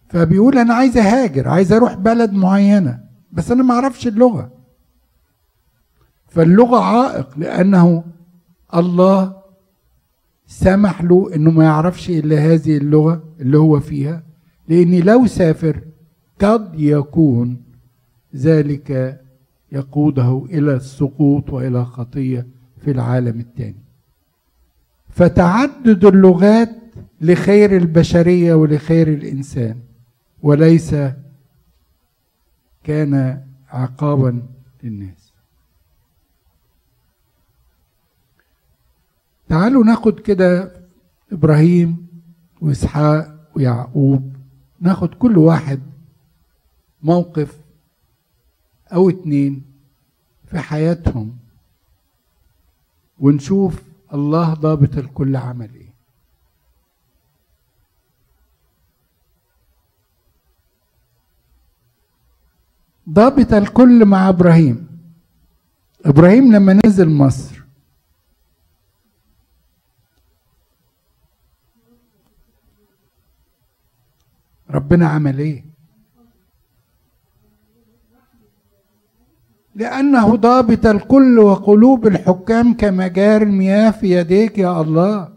فبيقول 0.08 0.58
أنا 0.58 0.74
عايز 0.74 0.96
أهاجر 0.98 1.48
عايز 1.48 1.72
أروح 1.72 1.94
بلد 1.94 2.32
معينة 2.32 3.00
بس 3.32 3.50
أنا 3.50 3.62
ما 3.62 3.74
أعرفش 3.74 4.06
اللغة. 4.06 4.50
فاللغة 6.28 6.80
عائق 6.80 7.38
لأنه 7.38 8.04
الله 8.74 9.36
سمح 10.46 11.02
له 11.02 11.34
إنه 11.34 11.50
ما 11.50 11.64
يعرفش 11.64 12.10
إلا 12.10 12.36
هذه 12.38 12.76
اللغة 12.76 13.22
اللي 13.40 13.58
هو 13.58 13.80
فيها 13.80 14.22
لأن 14.68 15.00
لو 15.00 15.26
سافر 15.26 15.80
قد 16.40 16.70
يكون 16.74 17.62
ذلك 18.36 19.20
يقوده 19.72 20.46
إلى 20.50 20.74
السقوط 20.74 21.50
وإلى 21.50 21.84
خطية. 21.84 22.46
في 22.86 22.92
العالم 22.92 23.40
الثاني 23.40 23.82
فتعدد 25.08 26.04
اللغات 26.04 26.70
لخير 27.20 27.76
البشرية 27.76 28.54
ولخير 28.54 29.08
الإنسان 29.08 29.80
وليس 30.42 30.94
كان 32.84 33.42
عقابا 33.68 34.42
للناس. 34.82 35.32
تعالوا 39.48 39.84
ناخد 39.84 40.20
كده 40.20 40.72
إبراهيم 41.32 42.06
وإسحاق 42.60 43.50
ويعقوب 43.56 44.36
ناخد 44.80 45.14
كل 45.14 45.38
واحد 45.38 45.80
موقف 47.02 47.58
أو 48.92 49.10
اتنين 49.10 49.64
في 50.46 50.58
حياتهم. 50.58 51.45
ونشوف 53.18 53.82
الله 54.14 54.54
ضابط 54.54 54.96
الكل 54.96 55.36
عمل 55.36 55.74
إيه. 55.74 55.92
ضابط 63.10 63.52
الكل 63.52 64.04
مع 64.04 64.28
إبراهيم. 64.28 64.86
إبراهيم 66.06 66.52
لما 66.56 66.80
نزل 66.86 67.08
مصر 67.10 67.62
ربنا 74.70 75.08
عمل 75.08 75.38
إيه؟ 75.38 75.64
لأنه 79.76 80.36
ضابط 80.36 80.86
الكل 80.86 81.38
وقلوب 81.38 82.06
الحكام 82.06 82.74
كمجار 82.74 83.42
المياه 83.42 83.90
في 83.90 84.10
يديك 84.10 84.58
يا 84.58 84.80
الله. 84.80 85.28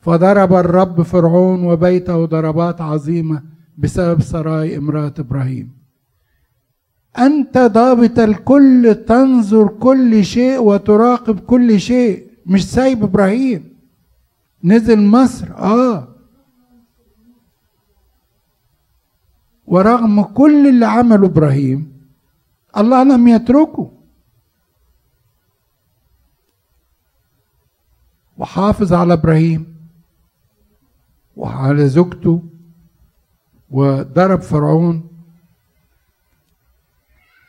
فضرب 0.00 0.52
الرب 0.54 1.02
فرعون 1.02 1.64
وبيته 1.64 2.24
ضربات 2.24 2.80
عظيمة 2.80 3.42
بسبب 3.78 4.22
سراي 4.22 4.76
امرأة 4.76 5.14
إبراهيم. 5.18 5.72
أنت 7.18 7.58
ضابط 7.58 8.18
الكل 8.18 8.96
تنظر 9.08 9.68
كل 9.68 10.24
شيء 10.24 10.62
وتراقب 10.62 11.38
كل 11.40 11.80
شيء 11.80 12.26
مش 12.46 12.70
سايب 12.70 13.02
إبراهيم. 13.02 13.76
نزل 14.64 15.00
مصر 15.00 15.46
آه. 15.56 16.08
ورغم 19.72 20.22
كل 20.22 20.68
اللي 20.68 20.86
عمله 20.86 21.26
إبراهيم 21.26 21.80
الله 22.76 23.02
لم 23.02 23.28
يتركه. 23.28 23.90
وحافظ 28.38 28.92
على 28.92 29.12
إبراهيم 29.12 29.76
وعلى 31.36 31.88
زوجته 31.88 32.42
وضرب 33.70 34.40
فرعون 34.40 35.08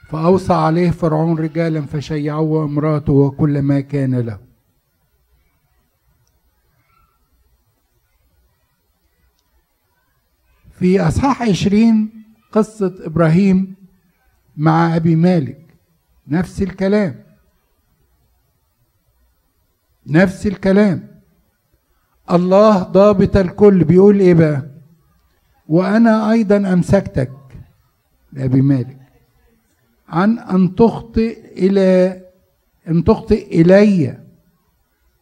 فأوصى 0.10 0.54
عليه 0.54 0.92
فرعون 0.92 1.40
رجالا 1.40 1.82
فشيعوه 1.82 2.66
امراته 2.66 3.14
وكل 3.14 3.62
ما 3.62 3.80
كان 3.80 4.16
له. 4.16 4.40
في 10.84 11.00
أصحاح 11.00 11.42
عشرين 11.42 12.24
قصة 12.52 12.96
إبراهيم 13.00 13.76
مع 14.58 14.96
أبي 14.96 15.16
مالك. 15.16 15.66
نفس 16.28 16.62
الكلام. 16.62 17.24
نفس 20.08 20.48
الكلام. 20.48 21.08
الله 22.32 22.84
ضابط 22.84 23.38
الكل. 23.38 23.84
بيقول 23.84 24.20
إيه 24.20 24.34
بقى؟ 24.34 24.66
وأنا 25.68 26.32
أيضا 26.32 26.58
أمسكتك 26.74 27.32
لأبي 28.34 28.62
مالك. 28.62 28.98
عن 30.10 30.40
أن 30.40 30.76
تخطئ 30.76 31.66
إلى 31.66 32.22
أن 32.88 33.04
تخطئ 33.04 33.62
إلي. 33.62 34.20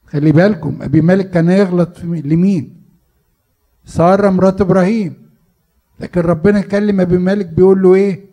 خلي 0.06 0.32
بالكم 0.32 0.82
أبي 0.82 1.02
مالك 1.02 1.30
كان 1.30 1.50
يغلط 1.50 2.04
لمين؟ 2.04 2.82
سارة 3.86 4.30
مرات 4.30 4.62
إبراهيم. 4.62 5.22
لكن 6.02 6.22
ربنا 6.22 6.62
كلم 6.62 7.02
أبي 7.02 7.18
مالك 7.18 7.46
بيقول 7.46 7.82
له 7.82 7.96
إيه؟ 7.96 8.26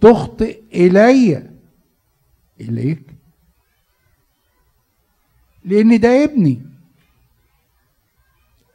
تخطئ 0.00 0.60
إلي. 0.74 1.50
إليك. 2.60 3.02
لأن 5.64 6.00
ده 6.00 6.24
ابني. 6.24 6.62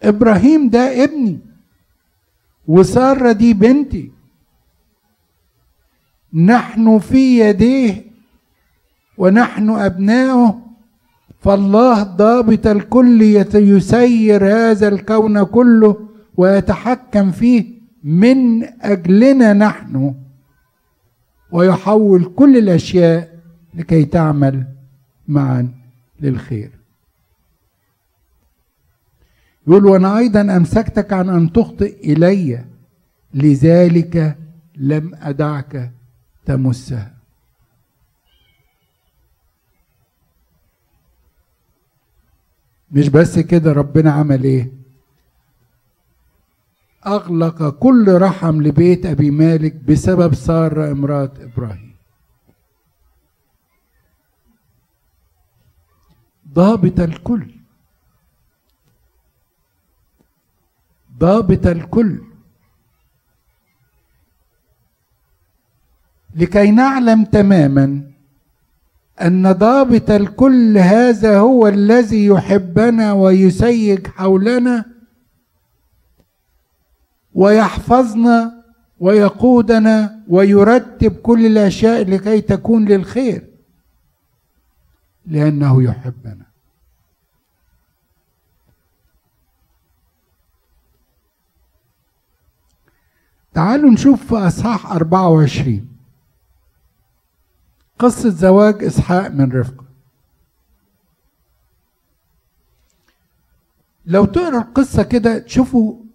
إبراهيم 0.04 0.70
ده 0.70 1.04
ابني. 1.04 1.40
وسارة 2.68 3.32
دي 3.32 3.54
بنتي. 3.54 4.12
نحن 6.34 7.00
في 7.00 7.40
يديه 7.40 8.06
ونحن 9.18 9.70
ابناؤه 9.70 10.62
فالله 11.40 12.04
ضابط 12.04 12.68
الكل 12.68 13.22
يسير 13.56 14.46
هذا 14.46 14.88
الكون 14.88 15.44
كله 15.44 16.08
ويتحكم 16.38 17.32
فيه. 17.32 17.77
من 18.08 18.64
أجلنا 18.82 19.54
نحن 19.54 20.16
ويحول 21.52 22.34
كل 22.36 22.58
الأشياء 22.58 23.40
لكي 23.74 24.06
تعمل 24.06 24.68
معا 25.28 25.74
للخير. 26.20 26.72
يقول 29.68 29.86
وأنا 29.86 30.18
أيضا 30.18 30.42
أمسكتك 30.42 31.14
عن 31.14 31.30
أن 31.30 31.54
تخطئ 31.54 32.14
إلي 32.14 32.66
لذلك 33.34 34.38
لم 34.76 35.16
أدعك 35.16 35.92
تمسها. 36.46 37.14
مش 42.92 43.10
بس 43.10 43.40
كده 43.40 43.72
ربنا 43.72 44.12
عمل 44.12 44.44
إيه؟ 44.44 44.77
أغلق 47.08 47.70
كل 47.70 48.22
رحم 48.22 48.62
لبيت 48.62 49.06
أبي 49.06 49.32
مالك 49.32 49.76
بسبب 49.76 50.34
ساره 50.34 50.92
امرأة 50.92 51.32
إبراهيم. 51.40 51.96
ضابط 56.54 57.00
الكل. 57.00 57.52
ضابط 61.18 61.68
الكل. 61.68 62.22
لكي 66.36 66.72
نعلم 66.72 67.26
تماما 67.26 68.12
أن 69.22 69.52
ضابط 69.52 70.12
الكل 70.12 70.78
هذا 70.78 71.40
هو 71.40 71.68
الذي 71.68 72.26
يحبنا 72.26 73.14
ويسيج 73.14 74.08
حولنا 74.08 74.86
ويحفظنا 77.38 78.64
ويقودنا 79.00 80.24
ويرتب 80.28 81.12
كل 81.22 81.46
الأشياء 81.46 82.04
لكي 82.10 82.42
تكون 82.42 82.86
للخير 82.86 83.48
لأنه 85.26 85.84
يحبنا. 85.84 86.46
تعالوا 93.54 93.92
نشوف 93.92 94.28
في 94.34 94.48
إصحاح 94.48 94.92
24 94.92 95.88
قصة 98.00 98.30
زواج 98.30 98.84
إسحاق 98.84 99.28
من 99.32 99.52
رفقة. 99.52 99.86
لو 104.06 104.26
تقرأ 104.26 104.62
القصة 104.62 105.04
كده 105.04 105.40
تشوفوا 105.40 106.07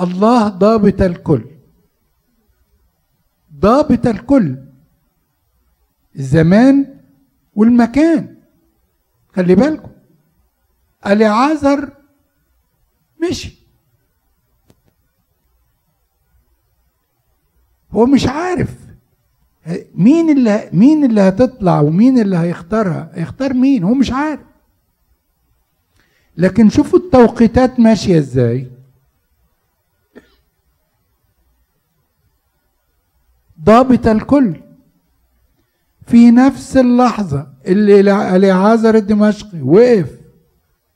الله 0.00 0.48
ضابط 0.48 1.02
الكل. 1.02 1.44
ضابط 3.58 4.06
الكل. 4.06 4.56
الزمان 6.16 6.98
والمكان. 7.54 8.36
خلي 9.36 9.54
بالكم. 9.54 9.90
اليعازر 11.06 11.92
مشي. 13.22 13.58
هو 17.92 18.06
مش 18.06 18.26
عارف. 18.26 18.74
مين 19.94 20.30
اللي 20.30 20.70
مين 20.72 21.04
اللي 21.04 21.20
هتطلع 21.20 21.80
ومين 21.80 22.18
اللي 22.18 22.36
هيختارها؟ 22.36 23.10
هيختار 23.14 23.54
مين؟ 23.54 23.84
هو 23.84 23.94
مش 23.94 24.12
عارف. 24.12 24.40
لكن 26.36 26.70
شوفوا 26.70 26.98
التوقيتات 26.98 27.80
ماشية 27.80 28.18
إزاي. 28.18 28.70
ضابط 33.64 34.06
الكل. 34.06 34.60
في 36.06 36.30
نفس 36.30 36.76
اللحظة 36.76 37.48
اللي 37.66 38.00
اليعازر 38.36 38.94
الدمشقي 38.94 39.60
وقف 39.62 40.20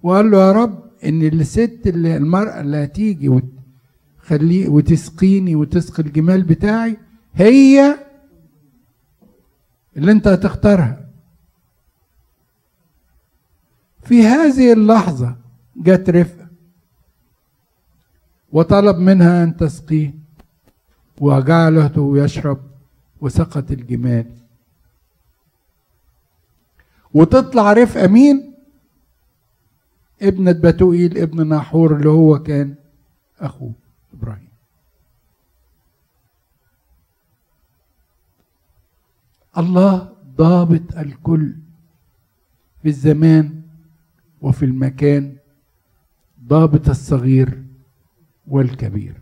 وقال 0.02 0.30
له 0.30 0.38
يا 0.38 0.52
رب 0.52 0.82
إن 1.04 1.22
الست 1.22 1.80
اللي 1.86 2.16
المرأة 2.16 2.60
اللي 2.60 2.84
هتيجي 2.84 3.28
وتخليه 3.28 4.68
وتسقيني 4.68 5.56
وتسقي 5.56 6.02
الجمال 6.02 6.42
بتاعي 6.42 6.96
هي 7.34 7.98
اللي 9.96 10.12
أنت 10.12 10.28
هتختارها. 10.28 11.08
في 14.02 14.22
هذه 14.26 14.72
اللحظة 14.72 15.36
جت 15.76 16.10
رفقة 16.10 16.48
وطلب 18.52 18.96
منها 18.96 19.44
أن 19.44 19.56
تسقيه. 19.56 20.17
وجعلته 21.20 22.18
يشرب 22.18 22.60
وسقط 23.20 23.70
الجمال. 23.70 24.30
وتطلع 27.14 27.72
رفقة 27.72 28.06
مين؟ 28.06 28.54
ابنة 30.22 30.52
بتوئيل 30.52 31.18
ابن 31.18 31.46
ناحور 31.46 31.96
اللي 31.96 32.08
هو 32.08 32.38
كان 32.38 32.74
أخوه 33.40 33.72
إبراهيم. 34.14 34.48
الله 39.58 40.12
ضابط 40.36 40.96
الكل 40.96 41.54
في 42.82 42.88
الزمان 42.88 43.62
وفي 44.40 44.64
المكان 44.64 45.36
ضابط 46.46 46.88
الصغير 46.88 47.62
والكبير. 48.46 49.20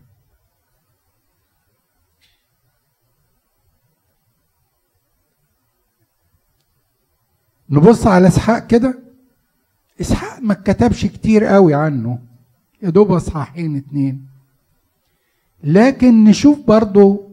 نبص 7.69 8.07
على 8.07 8.27
إسحاق 8.27 8.67
كده؟ 8.67 8.99
إسحاق 10.01 10.39
ما 10.41 10.53
اتكتبش 10.53 11.05
كتير 11.05 11.45
قوي 11.45 11.73
عنه. 11.73 12.19
يا 12.81 12.89
دوب 12.89 13.11
إصحاحين 13.11 13.75
اتنين. 13.77 14.27
لكن 15.63 16.23
نشوف 16.23 16.59
برضو 16.67 17.29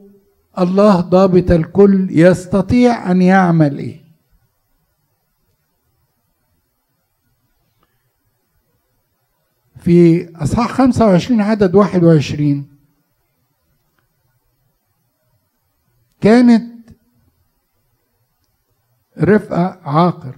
الله 0.58 1.00
ضابط 1.00 1.50
الكل 1.50 2.08
يستطيع 2.10 3.10
أن 3.10 3.22
يعمل 3.22 3.78
إيه. 3.78 4.04
في 9.80 10.28
إصحاح 10.36 10.72
25 10.72 11.40
عدد 11.40 11.74
21 11.74 12.68
كانت 16.20 16.73
رفقه 19.18 19.78
عاقر. 19.84 20.36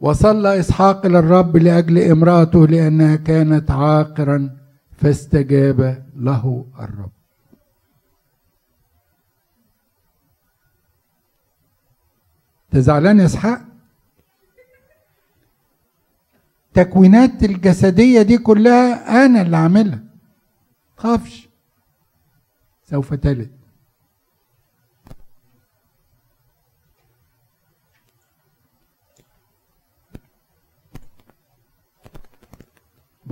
وصلى 0.00 0.60
إسحاق 0.60 1.06
للرب 1.06 1.56
لأجل 1.56 1.98
امرأته 1.98 2.66
لأنها 2.66 3.16
كانت 3.16 3.70
عاقرا 3.70 4.56
فاستجاب 4.96 6.06
له 6.16 6.66
الرب. 6.80 7.10
تزعلان 12.70 13.20
يا 13.20 13.24
إسحاق؟ 13.24 13.60
تكوينات 16.74 17.42
الجسدية 17.42 18.22
دي 18.22 18.38
كلها 18.38 19.24
أنا 19.26 19.42
اللي 19.42 19.56
عاملها. 19.56 20.02
خافش 20.96 21.48
سوف 22.84 23.14
تلد. 23.14 23.63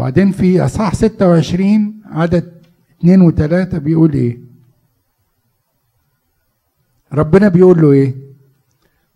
وبعدين 0.03 0.33
في 0.33 0.65
إصحاح 0.65 0.95
26 0.95 1.95
عدد 2.05 2.53
2 3.01 3.31
و3 3.31 3.77
بيقول 3.77 4.13
إيه؟ 4.13 4.39
ربنا 7.13 7.49
بيقول 7.49 7.81
له 7.83 7.93
إيه؟ 7.93 8.15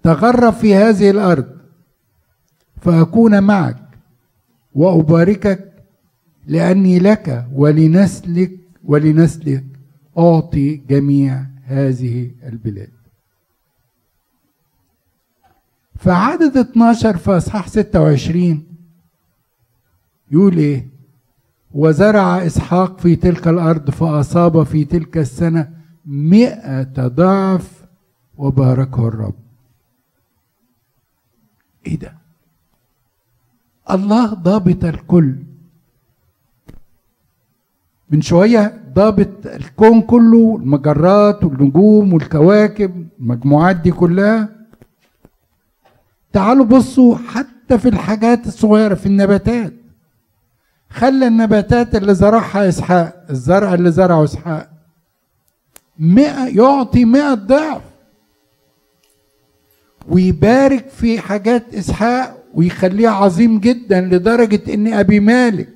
تغرب 0.02 0.52
في 0.52 0.74
هذه 0.74 1.10
الأرض 1.10 1.46
فأكون 2.80 3.42
معك 3.42 3.76
وأباركك 4.74 5.72
لأني 6.46 6.98
لك 6.98 7.46
ولنسلك 7.54 8.52
ولنسلك 8.84 9.64
أعطي 10.18 10.76
جميع 10.76 11.44
هذه 11.64 12.30
البلاد. 12.46 12.90
فعدد 15.98 16.56
12 16.56 17.16
في 17.16 17.30
إصحاح 17.36 17.68
26 17.68 18.75
يقول 20.30 20.56
إيه؟ 20.58 20.86
وزرع 21.74 22.46
إسحاق 22.46 23.00
في 23.00 23.16
تلك 23.16 23.48
الأرض 23.48 23.90
فأصاب 23.90 24.62
في 24.62 24.84
تلك 24.84 25.18
السنة 25.18 25.70
مئة 26.06 27.06
ضعف 27.08 27.84
وباركه 28.38 29.08
الرب. 29.08 29.34
إيه 31.86 31.98
ده؟ 31.98 32.14
الله 33.90 34.34
ضابط 34.34 34.84
الكل. 34.84 35.34
من 38.10 38.22
شوية 38.22 38.80
ضابط 38.94 39.46
الكون 39.46 40.00
كله 40.02 40.56
المجرات 40.62 41.44
والنجوم 41.44 42.12
والكواكب 42.12 43.08
المجموعات 43.20 43.76
دي 43.76 43.90
كلها. 43.90 44.48
تعالوا 46.32 46.64
بصوا 46.64 47.16
حتى 47.16 47.78
في 47.78 47.88
الحاجات 47.88 48.46
الصغيرة 48.46 48.94
في 48.94 49.06
النباتات. 49.06 49.72
خلى 50.96 51.26
النباتات 51.26 51.94
اللي 51.94 52.14
زرعها 52.14 52.68
إسحاق 52.68 53.26
الزرع 53.30 53.74
اللي 53.74 53.90
زرعه 53.90 54.24
إسحاق 54.24 54.70
مئة 55.98 56.46
يعطي 56.48 57.04
مئة 57.04 57.34
ضعف. 57.34 57.82
ويبارك 60.08 60.88
في 60.88 61.20
حاجات 61.20 61.74
إسحاق 61.74 62.42
ويخليه 62.54 63.08
عظيم 63.08 63.58
جدا 63.60 64.00
لدرجة 64.00 64.74
إن 64.74 64.92
أبي 64.92 65.20
مالك 65.20 65.68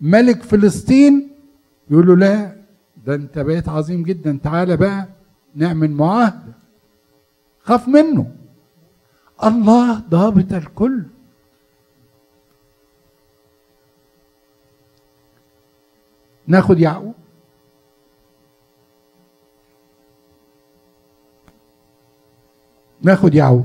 ملك 0.00 0.42
فلسطين 0.42 1.28
يقول 1.90 2.06
له 2.06 2.16
لا 2.16 2.56
ده 3.06 3.14
أنت 3.14 3.38
بقيت 3.38 3.68
عظيم 3.68 4.02
جدا 4.02 4.38
تعالى 4.42 4.76
بقى 4.76 5.08
نعمل 5.56 5.90
معاهدة. 5.90 6.54
خاف 7.62 7.88
منه. 7.88 8.30
الله 9.44 9.98
ضابط 10.10 10.52
الكل. 10.52 11.02
ناخد 16.46 16.80
يعقوب. 16.80 17.14
ناخد 23.02 23.34
يعقوب. 23.34 23.64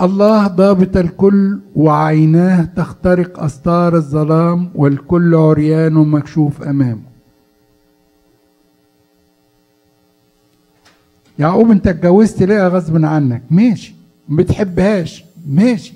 الله 0.00 0.46
ضابط 0.46 0.96
الكل 0.96 1.60
وعيناه 1.76 2.64
تخترق 2.64 3.42
أستار 3.42 3.96
الظلام 3.96 4.70
والكل 4.74 5.34
عريان 5.34 5.92
مكشوف 5.92 6.62
أمامه. 6.62 7.02
يعقوب 11.38 11.70
انت 11.70 11.86
اتجوزت 11.86 12.42
ليه 12.42 12.68
غصب 12.68 13.04
عنك؟ 13.04 13.42
ماشي. 13.50 13.94
ما 14.28 14.36
بتحبهاش؟ 14.36 15.24
ماشي. 15.46 15.94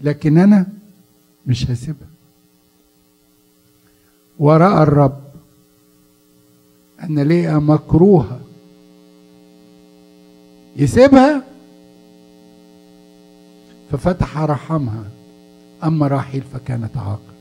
لكن 0.00 0.38
أنا 0.38 0.66
مش 1.46 1.70
هسيبها. 1.70 2.11
ورأى 4.42 4.82
الرب 4.82 5.22
أن 7.02 7.18
ليئة 7.18 7.58
مكروهة 7.58 8.40
يسيبها؟ 10.76 11.42
ففتح 13.90 14.38
رحمها. 14.38 15.04
أما 15.84 16.06
راحيل 16.08 16.42
فكانت 16.42 16.96
عاقل 16.96 17.32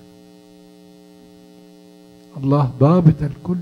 الله 2.37 2.71
ضابط 2.79 3.21
الكل. 3.21 3.57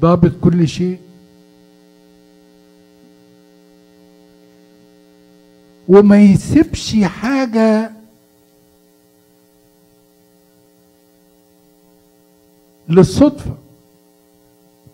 ضابط 0.00 0.32
كل 0.40 0.68
شيء. 0.68 0.98
وما 5.88 6.22
يسيبش 6.22 6.96
حاجة 7.04 7.99
للصدفة. 12.90 13.54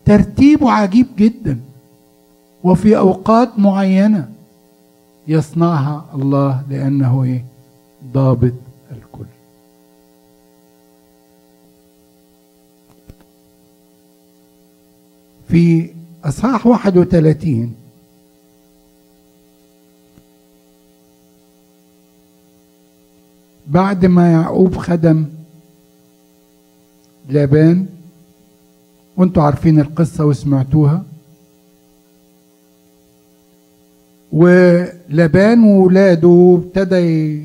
ترتيبه 0.04 0.70
عجيب 0.70 1.06
جدا. 1.18 1.60
وفي 2.64 2.96
أوقات 2.98 3.58
معينة 3.58 4.28
يصنعها 5.28 6.04
الله 6.14 6.62
لأنه 6.70 7.24
إيه؟ 7.24 7.44
ضابط 8.12 8.52
الكل. 8.90 9.26
في 15.48 15.90
أصحاح 16.24 16.66
31 16.66 17.74
بعد 23.66 24.06
ما 24.06 24.32
يعقوب 24.32 24.76
خدم 24.76 25.24
لابان 27.28 27.86
وانتوا 29.16 29.42
عارفين 29.42 29.80
القصة 29.80 30.24
وسمعتوها. 30.24 31.04
ولابان 34.32 35.64
وولاده 35.64 36.60
ابتدى 36.62 36.96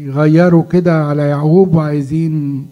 يغيروا 0.06 0.64
كده 0.64 1.04
على 1.06 1.28
يعقوب 1.28 1.76
وعايزين 1.76 2.68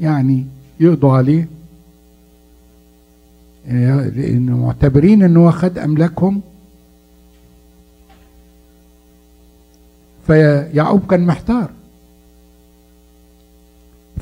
يعني 0.00 0.46
يقضوا 0.80 1.12
عليه. 1.12 1.48
لأن 3.66 4.50
معتبرين 4.50 5.22
إن 5.22 5.36
هو 5.36 5.50
خد 5.50 5.78
أملاكهم. 5.78 6.40
فيعقوب 10.26 11.06
كان 11.06 11.26
محتار. 11.26 11.70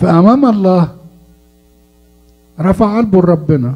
فأمام 0.00 0.44
الله 0.46 0.96
رفع 2.60 2.96
قلبه 2.96 3.18
لربنا 3.18 3.74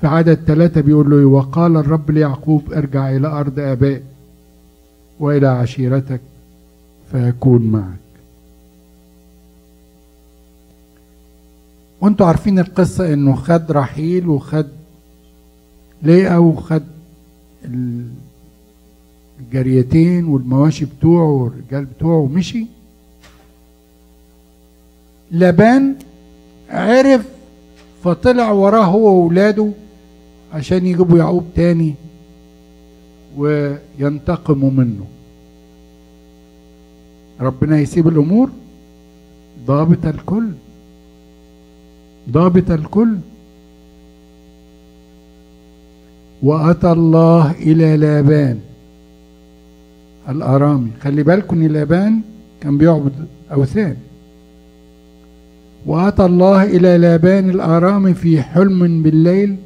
في 0.00 0.06
عدد 0.06 0.34
ثلاثة 0.34 0.80
بيقول 0.80 1.10
له 1.10 1.24
وقال 1.26 1.76
الرب 1.76 2.10
ليعقوب 2.10 2.72
ارجع 2.72 3.10
إلى 3.16 3.28
أرض 3.28 3.58
آبائك 3.58 4.02
وإلى 5.20 5.46
عشيرتك 5.46 6.20
فيكون 7.12 7.62
معك. 7.62 7.98
وانتوا 12.00 12.26
عارفين 12.26 12.58
القصة 12.58 13.12
إنه 13.12 13.34
خد 13.34 13.72
رحيل 13.72 14.28
وخد 14.28 14.66
ليئة 16.02 16.38
وخد 16.38 16.82
الجريتين 19.40 20.24
والمواشي 20.24 20.84
بتوعه 20.84 21.30
والرجال 21.30 21.84
بتوعه 21.84 22.18
ومشي. 22.18 22.66
لبان 25.32 25.94
عرف 26.70 27.26
فطلع 28.04 28.50
وراه 28.50 28.84
هو 28.84 29.22
وولاده 29.22 29.70
عشان 30.54 30.86
يجيبوا 30.86 31.18
يعقوب 31.18 31.44
تاني 31.54 31.94
وينتقموا 33.36 34.70
منه. 34.70 35.06
ربنا 37.40 37.80
يسيب 37.80 38.08
الأمور. 38.08 38.50
ضابط 39.66 40.06
الكل. 40.06 40.48
ضابط 42.30 42.70
الكل. 42.70 43.16
وأتى 46.42 46.92
الله 46.92 47.50
إلى 47.50 47.96
لابان. 47.96 48.60
الارامي 50.28 50.90
خلي 51.02 51.22
بالكم 51.22 51.62
إن 51.62 51.68
لابان 51.68 52.20
كان 52.60 52.78
بيعبد 52.78 53.26
أوثان. 53.52 53.96
وأتى 55.86 56.24
الله 56.24 56.62
إلى 56.62 56.98
لابان 56.98 57.50
الارامي 57.50 58.14
في 58.14 58.42
حلم 58.42 59.02
بالليل 59.02 59.56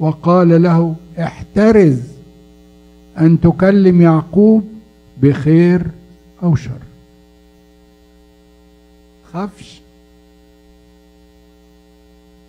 وقال 0.00 0.62
له 0.62 0.96
احترز 1.18 2.00
أن 3.20 3.40
تكلم 3.40 4.00
يعقوب 4.00 4.64
بخير 5.22 5.82
أو 6.42 6.54
شر. 6.54 6.70
خافش. 9.32 9.80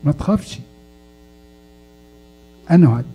ما 0.03 0.11
تخافش. 0.11 0.59
أنا 2.72 2.89
وعد. 2.89 3.05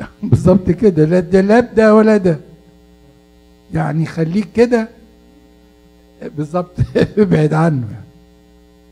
بالظبط 0.22 0.70
كده. 0.70 1.04
لا 1.04 1.20
ده 1.20 1.40
لا 1.40 1.60
ده 1.60 1.94
ولا 1.94 2.16
ده. 2.16 2.38
يعني 3.74 4.06
خليك 4.06 4.48
كده. 4.54 4.88
بالظبط. 6.22 6.76
ابعد 7.18 7.54
عنه 7.54 7.86
يعني. 7.92 8.06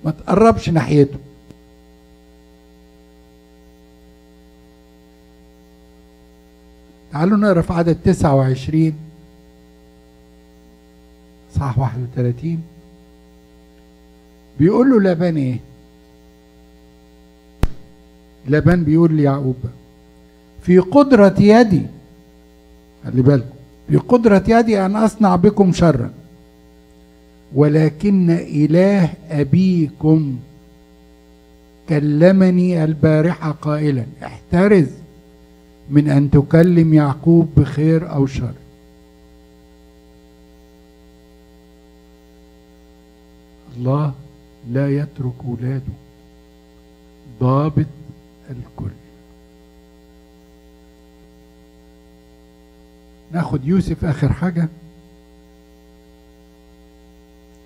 ما 0.05 0.11
تقربش 0.11 0.71
ناحيته. 0.71 1.19
تعالوا 7.13 7.39
نقرا 7.39 7.63
في 7.63 7.73
عدد 7.73 7.97
29 8.05 8.93
صح 11.55 11.79
31 11.79 12.63
بيقول 14.59 14.91
له 14.91 15.01
لابان 15.01 15.37
إيه؟ 15.37 15.59
لابان 18.47 18.85
بيقول 18.85 19.13
ليعقوب. 19.13 19.57
في 20.65 20.79
قدرة 20.79 21.35
يدي. 21.39 21.87
خلي 23.05 23.23
بالكم. 23.23 23.49
في 23.89 23.97
قدرة 23.97 24.45
يدي 24.49 24.87
أن 24.87 24.97
أصنع 24.97 25.37
بكم 25.37 25.73
شرا. 25.73 26.11
ولكن 27.55 28.31
إله 28.31 29.11
أبيكم 29.31 30.37
كلمني 31.89 32.85
البارحة 32.85 33.51
قائلا. 33.51 34.05
احترز 34.25 34.87
من 35.91 36.11
أن 36.11 36.31
تكلم 36.31 36.95
يعقوب 36.95 37.49
بخير 37.57 38.13
أو 38.13 38.27
شر. 38.27 38.55
الله 43.77 44.13
لا 44.71 44.97
يترك 44.97 45.45
ولاده. 45.45 45.93
ضابط 47.41 47.87
الكل. 48.51 49.04
ناخد 53.35 53.65
يوسف 53.65 54.05
آخر 54.05 54.33
حاجة؟ 54.33 54.69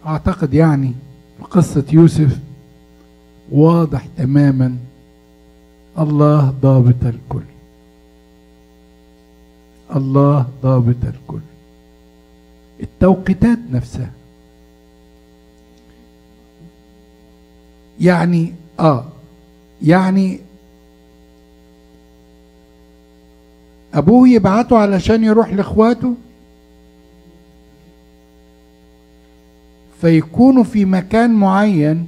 أعتقد 0.07 0.55
يعني 0.55 0.95
قصة 1.51 1.85
يوسف 1.93 2.39
واضح 3.53 4.07
تماما. 4.17 4.77
الله 5.99 6.55
ضابط 6.63 7.05
الكل. 7.05 7.43
الله 9.97 10.47
ضابط 10.63 11.05
الكل. 11.05 11.41
التوقيتات 12.83 13.59
نفسها. 13.73 14.11
يعني 18.01 18.55
آه 18.81 19.05
يعني 19.83 20.41
أبوه 23.95 24.29
يبعته 24.29 24.79
علشان 24.79 25.25
يروح 25.25 25.53
لإخواته؟ 25.53 26.15
فيكونوا 30.01 30.65
في 30.65 30.85
مكان 30.85 31.31
معين. 31.35 32.07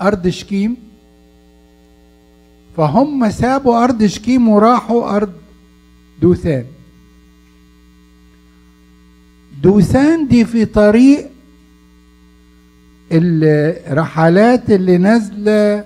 أرض 0.00 0.28
شكيم. 0.28 0.76
فهم 2.76 3.30
سابوا 3.30 3.84
أرض 3.84 4.04
شكيم 4.06 4.48
وراحوا 4.48 5.16
أرض 5.16 5.32
دوثان. 6.22 6.64
دوثان 9.62 10.28
دي 10.28 10.44
في 10.44 10.64
طريق 10.64 11.30
الرحلات 13.12 14.70
اللي 14.70 14.98
نازلة 14.98 15.84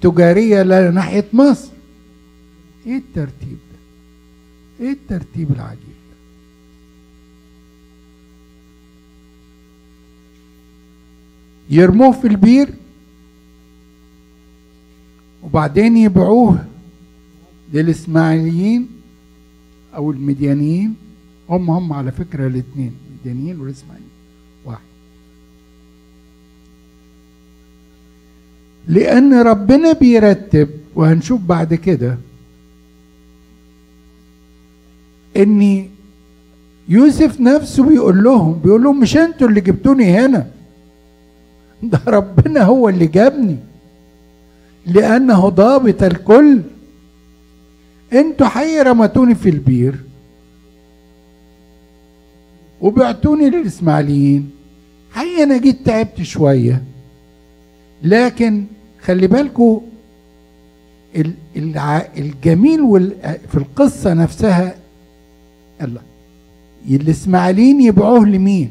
تجاريه 0.00 0.62
ناحية 0.90 1.28
مصر. 1.32 1.70
إيه 2.86 2.96
الترتيب 2.96 3.58
ده؟ 3.72 3.78
إيه 4.86 4.92
الترتيب 4.92 5.50
العجيب 5.50 5.80
ده؟ 6.10 6.16
يرموه 11.70 12.12
في 12.12 12.26
البير 12.26 12.68
وبعدين 15.42 15.96
يبيعوه 15.96 16.66
للإسماعيليين 17.72 18.88
أو 19.96 20.10
المديانيين. 20.10 20.94
هم 21.48 21.70
هم 21.70 21.92
على 21.92 22.12
فكرة 22.12 22.46
الاثنين 22.46 22.94
المديانيين 23.10 23.60
والإسماعيليين 23.60 24.10
واحد 24.64 24.80
لأن 28.88 29.34
ربنا 29.34 29.92
بيرتب 29.92 30.68
وهنشوف 30.94 31.40
بعد 31.40 31.74
كده 31.74 32.18
إن 35.36 35.88
يوسف 36.88 37.40
نفسه 37.40 37.88
بيقول 37.88 38.22
لهم 38.24 38.60
بيقول 38.64 38.82
لهم 38.82 39.00
مش 39.00 39.16
أنتوا 39.16 39.48
اللي 39.48 39.60
جبتوني 39.60 40.04
هنا 40.04 40.46
ده 41.82 42.00
ربنا 42.06 42.62
هو 42.62 42.88
اللي 42.88 43.06
جابني 43.06 43.56
لأنه 44.86 45.48
ضابط 45.48 46.02
الكل. 46.02 46.60
أنتوا 48.12 48.46
حي 48.46 48.82
رمتوني 48.82 49.34
في 49.34 49.48
البير 49.48 49.94
وبعتوني 52.80 53.50
للإسماعيليين. 53.50 54.50
حي 55.12 55.42
أنا 55.42 55.56
جيت 55.58 55.86
تعبت 55.86 56.22
شوية. 56.22 56.82
لكن 58.02 58.64
خلي 59.02 59.26
بالكم 59.26 59.80
الجميل 62.18 63.12
في 63.48 63.54
القصة 63.54 64.14
نفسها 64.14 64.74
الله 65.82 66.00
الإسماعيليين 66.90 67.80
يبيعوه 67.80 68.26
لمين؟ 68.26 68.70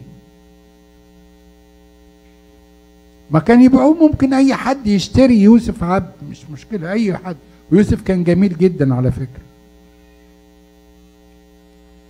ما 3.31 3.39
كان 3.39 3.61
يبيعوه 3.61 3.93
ممكن 4.07 4.33
أي 4.33 4.53
حد 4.55 4.87
يشتري 4.87 5.41
يوسف 5.41 5.83
عبد 5.83 6.11
مش 6.31 6.49
مشكلة 6.53 6.91
أي 6.91 7.17
حد. 7.17 7.35
ويوسف 7.71 8.01
كان 8.01 8.23
جميل 8.23 8.57
جدا 8.57 8.95
على 8.95 9.11
فكرة. 9.11 9.43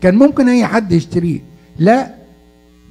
كان 0.02 0.16
ممكن 0.16 0.50
أي 0.50 0.66
حد 0.66 0.92
يشتريه. 0.92 1.40
لا 1.80 2.16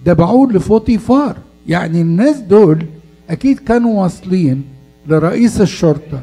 ده 0.07 0.13
باعوه 0.13 0.53
لفوطيفار 0.53 1.37
يعني 1.69 2.01
الناس 2.01 2.37
دول 2.37 2.87
أكيد 3.31 3.59
كانوا 3.59 4.03
واصلين 4.03 4.65
لرئيس 5.07 5.61
الشرطة 5.61 6.23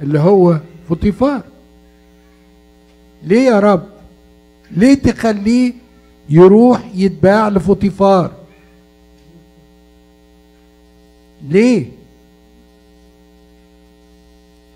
اللي 0.00 0.18
هو 0.18 0.58
فوطيفار 0.88 1.42
ليه 3.22 3.40
يا 3.48 3.60
رب؟ 3.60 3.82
ليه 4.70 4.94
تخليه 4.94 5.72
يروح 6.28 6.90
يتباع 6.94 7.48
لفوطيفار 7.48 8.32
ليه؟ 11.48 11.86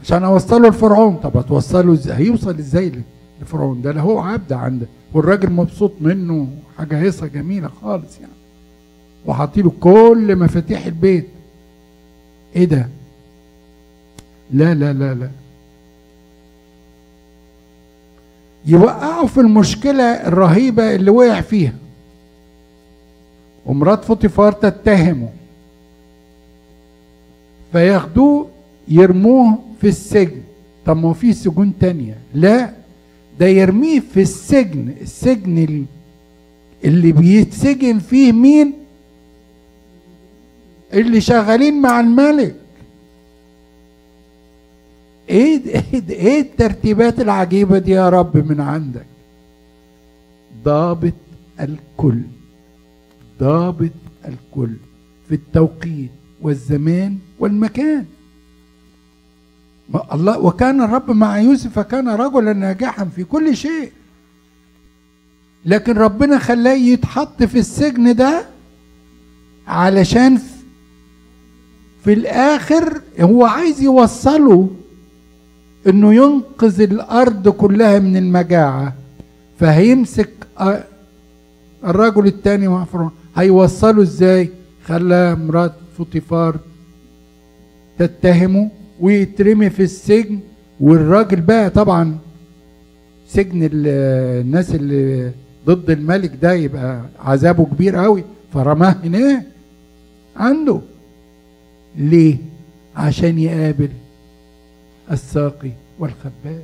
عشان 0.03 0.25
أوصله 0.25 0.69
لفرعون. 0.69 1.17
طب 1.17 1.37
هتوصله 1.37 1.93
إزاي؟ 1.93 2.17
هيوصل 2.17 2.59
إزاي 2.59 2.93
لفرعون؟ 3.43 3.83
ده 3.83 4.01
هو 4.01 4.19
عبد 4.19 4.53
عنده 4.53 4.87
والراجل 5.15 5.51
مبسوط 5.53 5.93
منه 6.01 6.49
حاجة 6.79 7.01
هيصة 7.01 7.27
جميلة 7.27 7.69
خالص 7.69 8.21
يعني. 8.21 8.33
وحاطيله 9.27 9.73
كل 9.81 10.37
مفاتيح 10.37 10.87
البيت. 10.87 11.29
إيه 12.59 12.65
ده؟ 12.65 12.89
لا 14.53 14.75
لا 14.75 14.93
لا 14.93 15.15
لا. 15.15 15.31
يوقعوا 18.67 19.27
في 19.27 19.41
المشكلة 19.41 20.03
الرهيبة 20.03 20.95
اللي 20.95 21.11
وقع 21.11 21.41
فيها. 21.41 21.75
ومرات 23.67 24.05
فوتيفار 24.05 24.53
تتهمه. 24.53 25.29
فياخدوه 27.73 28.49
يرموه 28.89 29.59
في 29.81 29.89
السجن. 29.89 30.41
طب 30.87 30.97
ما 30.97 31.13
في 31.13 31.33
سجون 31.33 31.73
تانية. 31.81 32.19
لا 32.35 32.71
ده 33.41 33.47
يرميه 33.47 34.01
في 34.01 34.23
السجن. 34.23 34.95
السجن 35.01 35.87
اللي 36.85 37.13
بيتسجن 37.13 37.99
فيه 37.99 38.33
مين؟ 38.33 38.73
اللي 40.93 41.21
شغالين 41.21 41.83
مع 41.83 42.01
الملك. 42.01 42.57
إيه 45.29 45.61
إيه 45.67 46.03
إيه 46.11 46.41
الترتيبات 46.41 47.21
العجيبة 47.21 47.79
دي 47.79 47.91
يا 47.91 48.09
رب 48.09 48.37
من 48.37 48.61
عندك؟ 48.61 49.07
ضابط 50.65 51.13
الكل. 51.61 52.21
ضابط 53.41 53.91
الكل 54.29 54.75
في 55.29 55.35
التوقيت 55.35 56.11
والزمان 56.43 57.19
والمكان. 57.39 58.05
الله 60.13 60.39
وكان 60.39 60.81
الرب 60.83 61.11
مع 61.11 61.39
يوسف 61.39 61.73
فكان 61.79 62.09
رجلا 62.09 62.53
ناجحا 62.53 63.05
في 63.05 63.25
كل 63.25 63.57
شيء. 63.57 63.93
لكن 65.65 65.93
ربنا 65.99 66.39
خلاه 66.39 66.73
يتحط 66.75 67.43
في 67.43 67.59
السجن 67.59 68.15
ده 68.15 68.47
علشان 69.67 70.39
في, 72.05 72.13
الآخر 72.13 73.01
هو 73.21 73.45
عايز 73.45 73.83
يوصله 73.83 74.69
إنه 75.87 76.15
ينقذ 76.15 76.81
الأرض 76.81 77.49
كلها 77.49 77.99
من 77.99 78.17
المجاعة 78.17 78.95
فهيمسك 79.59 80.29
الرجل 81.85 82.27
التاني 82.27 82.69
مع 82.69 82.85
فرعون 82.85 83.11
هيوصله 83.37 84.03
إزاي؟ 84.03 84.51
خلى 84.85 85.35
مرات 85.35 85.73
فوطيفار 85.99 86.57
تتهمه 87.99 88.71
ويترمي 89.01 89.71
في 89.71 89.83
السجن 89.83 90.39
والراجل 90.81 91.41
بقى 91.41 91.71
طبعا 91.71 92.19
سجن 93.29 93.69
الناس 93.73 94.75
اللي 94.75 95.33
ضد 95.67 95.91
الملك 95.91 96.33
ده 96.43 96.53
يبقى 96.53 97.01
عذابه 97.21 97.65
كبير 97.65 97.97
قوي 97.97 98.25
فرماه 98.55 98.97
هناك 99.05 99.43
عنده. 100.37 100.81
ليه؟ 101.99 102.37
عشان 102.97 103.39
يقابل 103.39 103.89
الساقي 105.11 105.71
والخباز. 105.99 106.63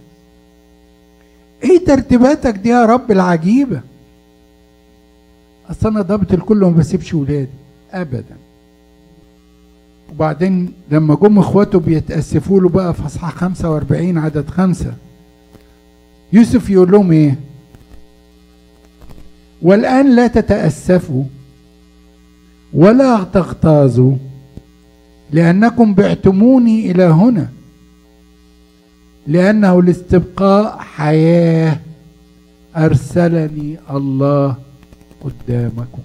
إيه 1.64 1.84
ترتيباتك 1.86 2.54
دي 2.54 2.68
يا 2.68 2.84
رب 2.86 3.10
العجيبة؟ 3.10 3.80
أصل 5.70 5.88
أنا 5.88 6.02
ضابط 6.02 6.32
الكل 6.32 6.62
وما 6.62 6.76
بسيبش 6.76 7.14
ولادي 7.14 7.48
ابدا. 7.92 8.36
وبعدين 10.10 10.72
لما 10.90 11.14
جم 11.14 11.38
إخواته 11.38 11.80
بيتأسفوا 11.80 12.60
له 12.60 12.68
بقى 12.68 12.94
في 12.94 13.06
أصحاح 13.06 13.34
45 13.34 14.18
عدد 14.18 14.48
خمسة 14.50 14.94
يوسف 16.32 16.70
يقول 16.70 16.90
لهم 16.92 17.12
إيه؟ 17.12 17.38
والآن 19.62 20.16
لا 20.16 20.26
تتأسفوا 20.26 21.24
ولا 22.74 23.24
تغتاظوا 23.24 24.16
لأنكم 25.34 25.94
بعتموني 25.94 26.90
إلى 26.90 27.02
هنا. 27.04 27.48
لأنه 29.26 29.82
لاستبقاء 29.82 30.78
حياة 30.78 31.80
أرسلني 32.76 33.78
الله 33.90 34.56
قدامكم. 35.24 36.02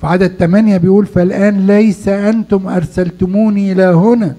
في 0.00 0.06
عدد 0.06 0.32
ثمانية 0.38 0.76
بيقول 0.76 1.06
فالآن 1.06 1.66
ليس 1.66 2.08
أنتم 2.08 2.68
أرسلتموني 2.68 3.72
إلى 3.72 3.82
هنا 3.84 4.36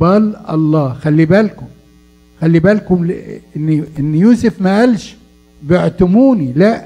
بل 0.00 0.36
الله. 0.50 0.92
خلي 0.92 1.24
بالكم 1.24 1.66
خلي 2.40 2.60
بالكم 2.60 3.10
إن 3.56 3.84
إن 3.98 4.14
يوسف 4.14 4.60
ما 4.62 4.80
قالش 4.80 5.16
بعتموني 5.62 6.52
لا. 6.52 6.84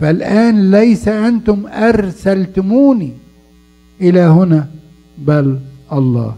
فالآن 0.00 0.70
ليس 0.70 1.08
أنتم 1.08 1.66
أرسلتموني 1.66 3.12
إلى 4.00 4.20
هنا 4.20 4.68
بل 5.18 5.58
الله. 5.92 6.36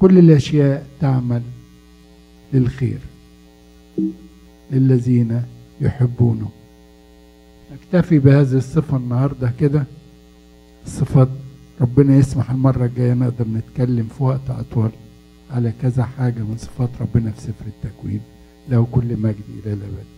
كل 0.00 0.18
الأشياء 0.18 0.86
تعمل 1.00 1.42
للخير 2.52 2.98
للذين 4.70 5.42
يحبونه. 5.80 6.48
اكتفي 7.72 8.18
بهذه 8.18 8.54
الصفة 8.54 8.96
النهاردة 8.96 9.52
كده. 9.60 9.84
صفات 10.86 11.28
ربنا 11.80 12.16
يسمح 12.16 12.50
المرة 12.50 12.84
الجاية 12.84 13.14
نقدر 13.14 13.48
نتكلم 13.48 14.06
في 14.06 14.24
وقت 14.24 14.50
أطول 14.50 14.90
على 15.50 15.72
كذا 15.82 16.04
حاجة 16.04 16.40
من 16.40 16.56
صفات 16.58 16.90
ربنا 17.00 17.30
في 17.30 17.40
سفر 17.40 17.64
التكوين. 17.66 18.20
له 18.68 18.86
كل 18.92 19.16
مجد 19.16 19.44
إلى 19.64 19.72
الأبد. 19.72 20.10